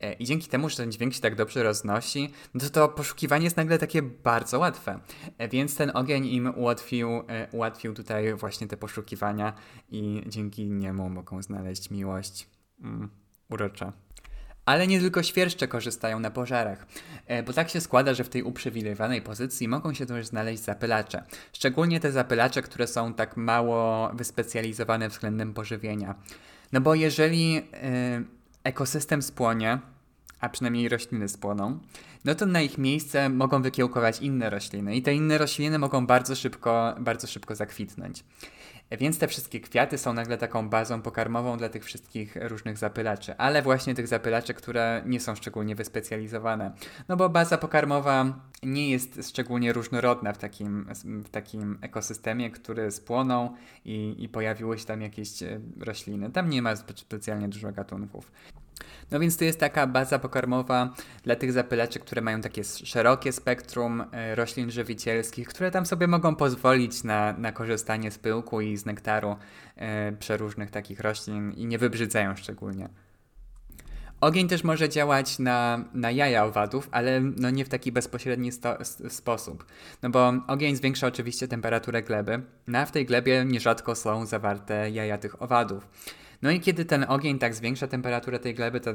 E, 0.00 0.12
I 0.12 0.24
dzięki 0.24 0.48
temu, 0.48 0.68
że 0.68 0.76
ten 0.76 0.92
dźwięk 0.92 1.14
się 1.14 1.20
tak 1.20 1.34
dobrze 1.34 1.62
roznosi, 1.62 2.32
no 2.54 2.60
to 2.60 2.70
to 2.70 2.88
poszukiwanie 2.88 3.44
jest 3.44 3.56
nagle 3.56 3.78
takie 3.78 4.02
bardzo 4.02 4.58
łatwe. 4.58 5.00
E, 5.38 5.48
więc 5.48 5.76
ten 5.76 5.90
ogień 5.94 6.26
im 6.26 6.52
ułatwił, 6.56 7.08
ułatwił 7.52 7.94
tutaj 7.94 8.34
właśnie 8.34 8.66
te 8.66 8.76
poszukiwania 8.76 9.52
i 9.90 10.22
dzięki 10.26 10.70
niemu 10.70 11.08
mogą 11.08 11.42
znaleźć 11.42 11.90
miłość. 11.90 12.46
Mm, 12.82 13.08
urocze. 13.50 13.92
Ale 14.64 14.86
nie 14.86 15.00
tylko 15.00 15.22
świerszcze 15.22 15.68
korzystają 15.68 16.20
na 16.20 16.30
pożarach, 16.30 16.86
e, 17.26 17.42
bo 17.42 17.52
tak 17.52 17.68
się 17.68 17.80
składa, 17.80 18.14
że 18.14 18.24
w 18.24 18.28
tej 18.28 18.42
uprzywilejowanej 18.42 19.22
pozycji 19.22 19.68
mogą 19.68 19.94
się 19.94 20.06
też 20.06 20.26
znaleźć 20.26 20.62
zapylacze. 20.62 21.24
Szczególnie 21.52 22.00
te 22.00 22.12
zapylacze, 22.12 22.62
które 22.62 22.86
są 22.86 23.14
tak 23.14 23.36
mało 23.36 24.10
wyspecjalizowane 24.14 25.08
względem 25.08 25.54
pożywienia. 25.54 26.14
No 26.72 26.80
bo 26.80 26.94
jeżeli 26.94 27.54
yy, 27.54 27.62
ekosystem 28.64 29.22
spłonie, 29.22 29.78
a 30.40 30.48
przynajmniej 30.48 30.88
rośliny 30.88 31.28
spłoną, 31.28 31.78
no 32.24 32.34
to 32.34 32.46
na 32.46 32.60
ich 32.60 32.78
miejsce 32.78 33.28
mogą 33.28 33.62
wykiełkować 33.62 34.20
inne 34.20 34.50
rośliny 34.50 34.96
i 34.96 35.02
te 35.02 35.14
inne 35.14 35.38
rośliny 35.38 35.78
mogą 35.78 36.06
bardzo 36.06 36.34
szybko, 36.34 36.94
bardzo 37.00 37.26
szybko 37.26 37.54
zakwitnąć. 37.54 38.24
Więc 38.98 39.18
te 39.18 39.28
wszystkie 39.28 39.60
kwiaty 39.60 39.98
są 39.98 40.12
nagle 40.12 40.38
taką 40.38 40.68
bazą 40.68 41.02
pokarmową 41.02 41.58
dla 41.58 41.68
tych 41.68 41.84
wszystkich 41.84 42.36
różnych 42.40 42.78
zapylaczy, 42.78 43.36
ale 43.36 43.62
właśnie 43.62 43.94
tych 43.94 44.06
zapylaczy, 44.06 44.54
które 44.54 45.02
nie 45.06 45.20
są 45.20 45.34
szczególnie 45.34 45.74
wyspecjalizowane. 45.74 46.72
No 47.08 47.16
bo 47.16 47.28
baza 47.28 47.58
pokarmowa 47.58 48.40
nie 48.62 48.90
jest 48.90 49.28
szczególnie 49.28 49.72
różnorodna 49.72 50.32
w 50.32 50.38
takim, 50.38 50.86
w 51.04 51.28
takim 51.30 51.78
ekosystemie, 51.80 52.50
który 52.50 52.90
spłonął 52.90 53.50
i, 53.84 54.14
i 54.18 54.28
pojawiły 54.28 54.78
się 54.78 54.84
tam 54.84 55.02
jakieś 55.02 55.42
e, 55.42 55.60
rośliny. 55.80 56.30
Tam 56.30 56.50
nie 56.50 56.62
ma 56.62 56.76
specjalnie 56.76 57.48
dużo 57.48 57.72
gatunków. 57.72 58.32
No 59.10 59.20
więc 59.20 59.36
to 59.36 59.44
jest 59.44 59.60
taka 59.60 59.86
baza 59.86 60.18
pokarmowa 60.18 60.94
dla 61.22 61.36
tych 61.36 61.52
zapylaczy, 61.52 61.98
które 61.98 62.22
mają 62.22 62.40
takie 62.40 62.64
szerokie 62.64 63.32
spektrum 63.32 64.04
e, 64.12 64.34
roślin 64.34 64.70
żywicielskich, 64.70 65.48
które 65.48 65.70
tam 65.70 65.86
sobie 65.86 66.06
mogą 66.06 66.36
pozwolić 66.36 67.04
na, 67.04 67.32
na 67.32 67.52
korzystanie 67.52 68.10
z 68.10 68.18
pyłku 68.18 68.60
i 68.60 68.76
z 68.76 68.86
nektaru 68.86 69.36
e, 69.76 70.12
przeróżnych 70.12 70.70
takich 70.70 71.00
roślin 71.00 71.52
i 71.52 71.66
nie 71.66 71.78
wybrzydzają 71.78 72.36
szczególnie. 72.36 72.88
Ogień 74.22 74.48
też 74.48 74.64
może 74.64 74.88
działać 74.88 75.38
na, 75.38 75.84
na 75.94 76.10
jaja 76.10 76.44
owadów, 76.44 76.88
ale 76.92 77.20
no 77.20 77.50
nie 77.50 77.64
w 77.64 77.68
taki 77.68 77.92
bezpośredni 77.92 78.52
sto, 78.52 78.78
sposób. 79.08 79.66
No 80.02 80.10
bo 80.10 80.32
ogień 80.46 80.76
zwiększa 80.76 81.06
oczywiście 81.06 81.48
temperaturę 81.48 82.02
gleby, 82.02 82.42
no 82.66 82.78
a 82.78 82.86
w 82.86 82.92
tej 82.92 83.06
glebie 83.06 83.44
nierzadko 83.44 83.94
są 83.94 84.26
zawarte 84.26 84.90
jaja 84.90 85.18
tych 85.18 85.42
owadów. 85.42 85.88
No 86.42 86.50
i 86.50 86.60
kiedy 86.60 86.84
ten 86.84 87.04
ogień 87.08 87.38
tak 87.38 87.54
zwiększa 87.54 87.86
temperaturę 87.86 88.38
tej 88.38 88.54
gleby, 88.54 88.80
to 88.80 88.90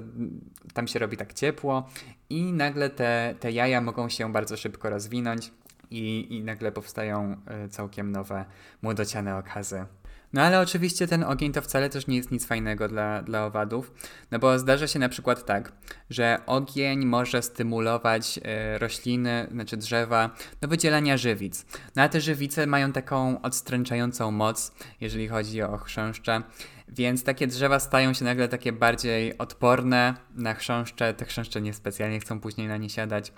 tam 0.73 0.87
się 0.87 0.99
robi 0.99 1.17
tak 1.17 1.33
ciepło 1.33 1.89
i 2.29 2.53
nagle 2.53 2.89
te, 2.89 3.35
te 3.39 3.51
jaja 3.51 3.81
mogą 3.81 4.09
się 4.09 4.31
bardzo 4.31 4.57
szybko 4.57 4.89
rozwinąć 4.89 5.51
i, 5.91 6.27
i 6.35 6.43
nagle 6.43 6.71
powstają 6.71 7.35
e, 7.45 7.69
całkiem 7.69 8.11
nowe 8.11 8.45
młodociane 8.81 9.37
okazy. 9.37 9.85
No 10.33 10.41
ale 10.41 10.59
oczywiście 10.59 11.07
ten 11.07 11.23
ogień 11.23 11.51
to 11.51 11.61
wcale 11.61 11.89
też 11.89 12.07
nie 12.07 12.17
jest 12.17 12.31
nic 12.31 12.45
fajnego 12.45 12.87
dla, 12.87 13.21
dla 13.21 13.45
owadów, 13.45 13.91
no 14.31 14.39
bo 14.39 14.59
zdarza 14.59 14.87
się 14.87 14.99
na 14.99 15.09
przykład 15.09 15.45
tak, 15.45 15.71
że 16.09 16.39
ogień 16.45 17.05
może 17.05 17.41
stymulować 17.41 18.37
y, 18.37 18.77
rośliny, 18.77 19.47
znaczy 19.51 19.77
drzewa 19.77 20.29
do 20.61 20.67
wydzielania 20.67 21.17
żywic. 21.17 21.65
No 21.95 22.03
a 22.03 22.09
te 22.09 22.21
żywice 22.21 22.67
mają 22.67 22.91
taką 22.91 23.41
odstręczającą 23.41 24.31
moc, 24.31 24.71
jeżeli 25.01 25.27
chodzi 25.27 25.61
o 25.61 25.77
chrząszcze, 25.77 26.41
więc 26.87 27.23
takie 27.23 27.47
drzewa 27.47 27.79
stają 27.79 28.13
się 28.13 28.25
nagle 28.25 28.47
takie 28.47 28.73
bardziej 28.73 29.37
odporne 29.37 30.13
na 30.35 30.53
chrząszcze. 30.53 31.13
Te 31.13 31.25
chrząszcze 31.25 31.61
niespecjalnie 31.61 32.19
chcą 32.19 32.39
później 32.39 32.67
na 32.67 32.77
nie 32.77 32.89
siadać 32.89 33.33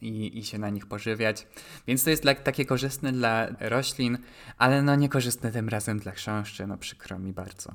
i, 0.00 0.38
i 0.38 0.44
się 0.44 0.58
na 0.58 0.70
nich 0.70 0.86
pożywiać. 0.86 1.46
Więc 1.86 2.04
to 2.04 2.10
jest 2.10 2.22
dla, 2.22 2.34
takie 2.34 2.64
korzystne 2.64 3.12
dla 3.12 3.46
roślin, 3.60 4.18
ale 4.58 4.82
no 4.82 4.94
niekorzystne 4.94 5.52
tym 5.52 5.68
razem 5.68 5.98
dla 5.98 6.12
chrząszczy, 6.12 6.66
no 6.66 6.78
przykro 6.78 7.18
mi 7.18 7.32
bardzo. 7.32 7.74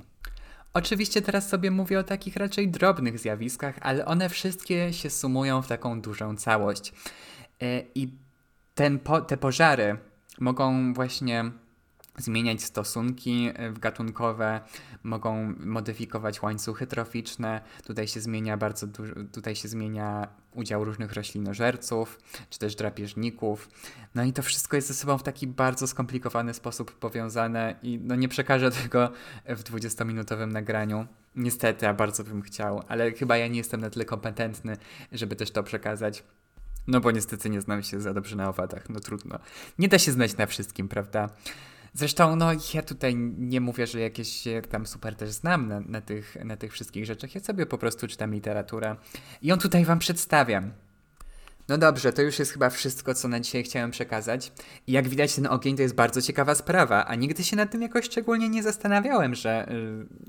Oczywiście 0.74 1.22
teraz 1.22 1.50
sobie 1.50 1.72
mówię 1.72 2.00
o 2.00 2.04
takich 2.04 2.36
raczej 2.36 2.70
drobnych 2.70 3.20
zjawiskach, 3.20 3.76
ale 3.82 4.06
one 4.06 4.30
wszystkie 4.30 4.94
się 4.94 5.10
sumują 5.10 5.62
w 5.62 5.68
taką 5.68 6.02
dużą 6.02 6.36
całość. 6.36 6.94
E, 7.62 7.82
I 7.96 8.18
ten 8.76 9.00
po, 9.00 9.22
te 9.22 9.38
pożary 9.38 9.98
mogą 10.40 10.94
właśnie 10.94 11.52
zmieniać 12.18 12.64
stosunki 12.64 13.50
e, 13.54 13.72
gatunkowe, 13.72 14.62
mogą 15.04 15.54
modyfikować 15.60 16.42
łańcuchy 16.42 16.88
troficzne. 16.88 17.62
Tutaj 17.86 18.08
się 18.08 18.22
zmienia 18.22 18.58
bardzo 18.58 18.88
dużo, 18.88 19.14
tutaj 19.32 19.56
się 19.56 19.68
zmienia 19.68 20.28
udział 20.54 20.84
różnych 20.84 21.14
roślinożerców, 21.14 22.20
czy 22.50 22.60
też 22.60 22.76
drapieżników. 22.76 23.70
No 24.16 24.24
i 24.24 24.34
to 24.34 24.42
wszystko 24.42 24.76
jest 24.76 24.88
ze 24.88 24.94
sobą 24.94 25.18
w 25.18 25.24
taki 25.24 25.48
bardzo 25.48 25.88
skomplikowany 25.88 26.54
sposób 26.54 26.92
powiązane 26.92 27.76
i 27.84 28.00
no 28.04 28.16
nie 28.16 28.28
przekażę 28.28 28.72
tego 28.84 29.12
w 29.46 29.64
20-minutowym 29.64 30.52
nagraniu. 30.52 31.08
Niestety, 31.36 31.88
a 31.88 31.94
bardzo 31.94 32.24
bym 32.24 32.42
chciał, 32.42 32.84
ale 32.88 33.12
chyba 33.12 33.38
ja 33.38 33.48
nie 33.48 33.58
jestem 33.58 33.82
na 33.82 33.90
tyle 33.90 34.06
kompetentny, 34.06 34.78
żeby 35.12 35.36
też 35.36 35.52
to 35.52 35.64
przekazać. 35.64 36.24
No 36.88 37.00
bo 37.00 37.12
niestety 37.12 37.50
nie 37.50 37.62
znam 37.62 37.84
się 37.84 38.02
za 38.02 38.14
dobrze 38.14 38.36
na 38.36 38.50
owadach, 38.50 38.90
no 38.90 39.00
trudno. 39.00 39.40
Nie 39.80 39.88
da 39.88 40.00
się 40.00 40.12
znać 40.12 40.38
na 40.38 40.46
wszystkim, 40.46 40.88
prawda? 40.88 41.30
Zresztą, 41.94 42.36
no 42.36 42.52
ja 42.74 42.82
tutaj 42.82 43.16
nie 43.38 43.62
mówię, 43.62 43.88
że 43.88 44.00
jakieś 44.00 44.44
tam 44.70 44.86
super 44.86 45.16
też 45.16 45.30
znam 45.30 45.68
na, 45.68 45.80
na, 45.80 46.02
tych, 46.02 46.38
na 46.46 46.58
tych 46.58 46.72
wszystkich 46.72 47.06
rzeczach. 47.06 47.36
Ja 47.36 47.42
sobie 47.42 47.66
po 47.66 47.78
prostu 47.78 48.08
czytam 48.08 48.34
literaturę 48.34 48.96
i 49.42 49.48
ją 49.48 49.58
tutaj 49.58 49.86
wam 49.86 50.00
przedstawiam. 50.00 50.72
No 51.72 51.78
dobrze, 51.78 52.14
to 52.14 52.22
już 52.22 52.40
jest 52.40 52.52
chyba 52.52 52.70
wszystko, 52.70 53.14
co 53.14 53.28
na 53.28 53.40
dzisiaj 53.40 53.64
chciałem 53.64 53.92
przekazać. 53.92 54.52
Jak 54.88 55.10
widać, 55.10 55.36
ten 55.36 55.48
ogień 55.48 55.76
to 55.76 55.82
jest 55.82 55.96
bardzo 55.96 56.22
ciekawa 56.22 56.56
sprawa, 56.56 57.06
a 57.06 57.16
nigdy 57.16 57.44
się 57.44 57.56
nad 57.56 57.72
tym 57.72 57.82
jakoś 57.82 58.06
szczególnie 58.06 58.50
nie 58.50 58.64
zastanawiałem, 58.64 59.36
że, 59.36 59.72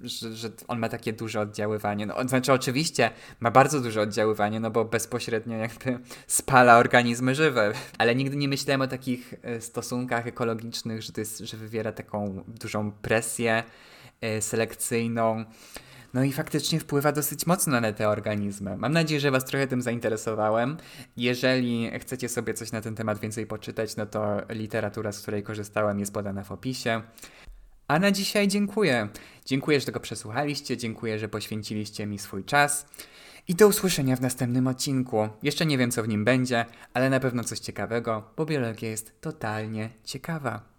y, 0.05 0.09
że, 0.09 0.33
że 0.37 0.51
on 0.69 0.79
ma 0.79 0.89
takie 0.89 1.13
duże 1.13 1.41
oddziaływanie. 1.41 2.07
No, 2.07 2.29
znaczy, 2.29 2.53
oczywiście 2.53 3.11
ma 3.41 3.51
bardzo 3.51 3.81
duże 3.81 4.01
oddziaływanie, 4.01 4.61
no 4.61 4.71
bo 4.71 4.85
bezpośrednio 4.85 5.57
jakby 5.57 5.99
spala 6.27 6.79
organizmy 6.79 7.35
żywe, 7.35 7.73
ale 7.99 8.15
nigdy 8.15 8.37
nie 8.37 8.49
myślałem 8.49 8.81
o 8.81 8.87
takich 8.87 9.35
y, 9.57 9.61
stosunkach 9.61 10.27
ekologicznych, 10.27 11.03
że, 11.03 11.13
to 11.13 11.21
jest, 11.21 11.39
że 11.39 11.57
wywiera 11.57 11.93
taką 11.93 12.45
dużą 12.49 12.93
presję 12.93 13.63
y, 14.25 14.43
selekcyjną. 14.43 15.45
No 16.15 16.25
i 16.25 16.33
faktycznie 16.33 16.81
wpływa 16.81 17.13
dosyć 17.13 17.47
mocno 17.47 17.81
na 17.81 17.93
te 17.93 18.09
organizmy. 18.09 18.77
Mam 18.77 18.93
nadzieję, 18.93 19.21
że 19.21 19.31
Was 19.31 19.45
trochę 19.45 19.67
tym 19.67 19.83
zainteresowałem. 19.83 20.77
Jeżeli 21.17 21.91
chcecie 21.99 22.29
sobie 22.29 22.55
coś 22.55 22.73
na 22.73 22.81
ten 22.81 22.95
temat 22.95 23.19
więcej 23.19 23.47
poczytać, 23.47 23.97
no 23.97 24.07
to 24.07 24.43
literatura, 24.49 25.13
z 25.13 25.23
której 25.23 25.43
korzystałem, 25.43 26.01
jest 26.01 26.13
podana 26.13 26.45
w 26.45 26.53
opisie. 26.53 27.03
A 27.89 27.99
na 27.99 28.11
dzisiaj 28.11 28.49
dziękuję. 28.49 29.09
Dziękuję, 29.45 29.81
że 29.81 29.87
tego 29.87 30.01
przesłuchaliście, 30.01 30.77
dziękuję, 30.77 31.19
że 31.19 31.29
poświęciliście 31.29 32.07
mi 32.07 32.19
swój 32.19 32.45
czas. 32.45 32.87
I 33.49 33.55
do 33.55 33.69
usłyszenia 33.69 34.17
w 34.17 34.21
następnym 34.21 34.67
odcinku. 34.67 35.29
Jeszcze 35.43 35.67
nie 35.67 35.79
wiem, 35.79 35.91
co 35.91 36.03
w 36.03 36.09
nim 36.09 36.25
będzie, 36.25 36.67
ale 36.95 37.11
na 37.11 37.21
pewno 37.21 37.45
coś 37.45 37.59
ciekawego, 37.59 38.31
bo 38.37 38.47
biologia 38.47 38.89
jest 38.89 39.21
totalnie 39.21 39.91
ciekawa. 40.05 40.72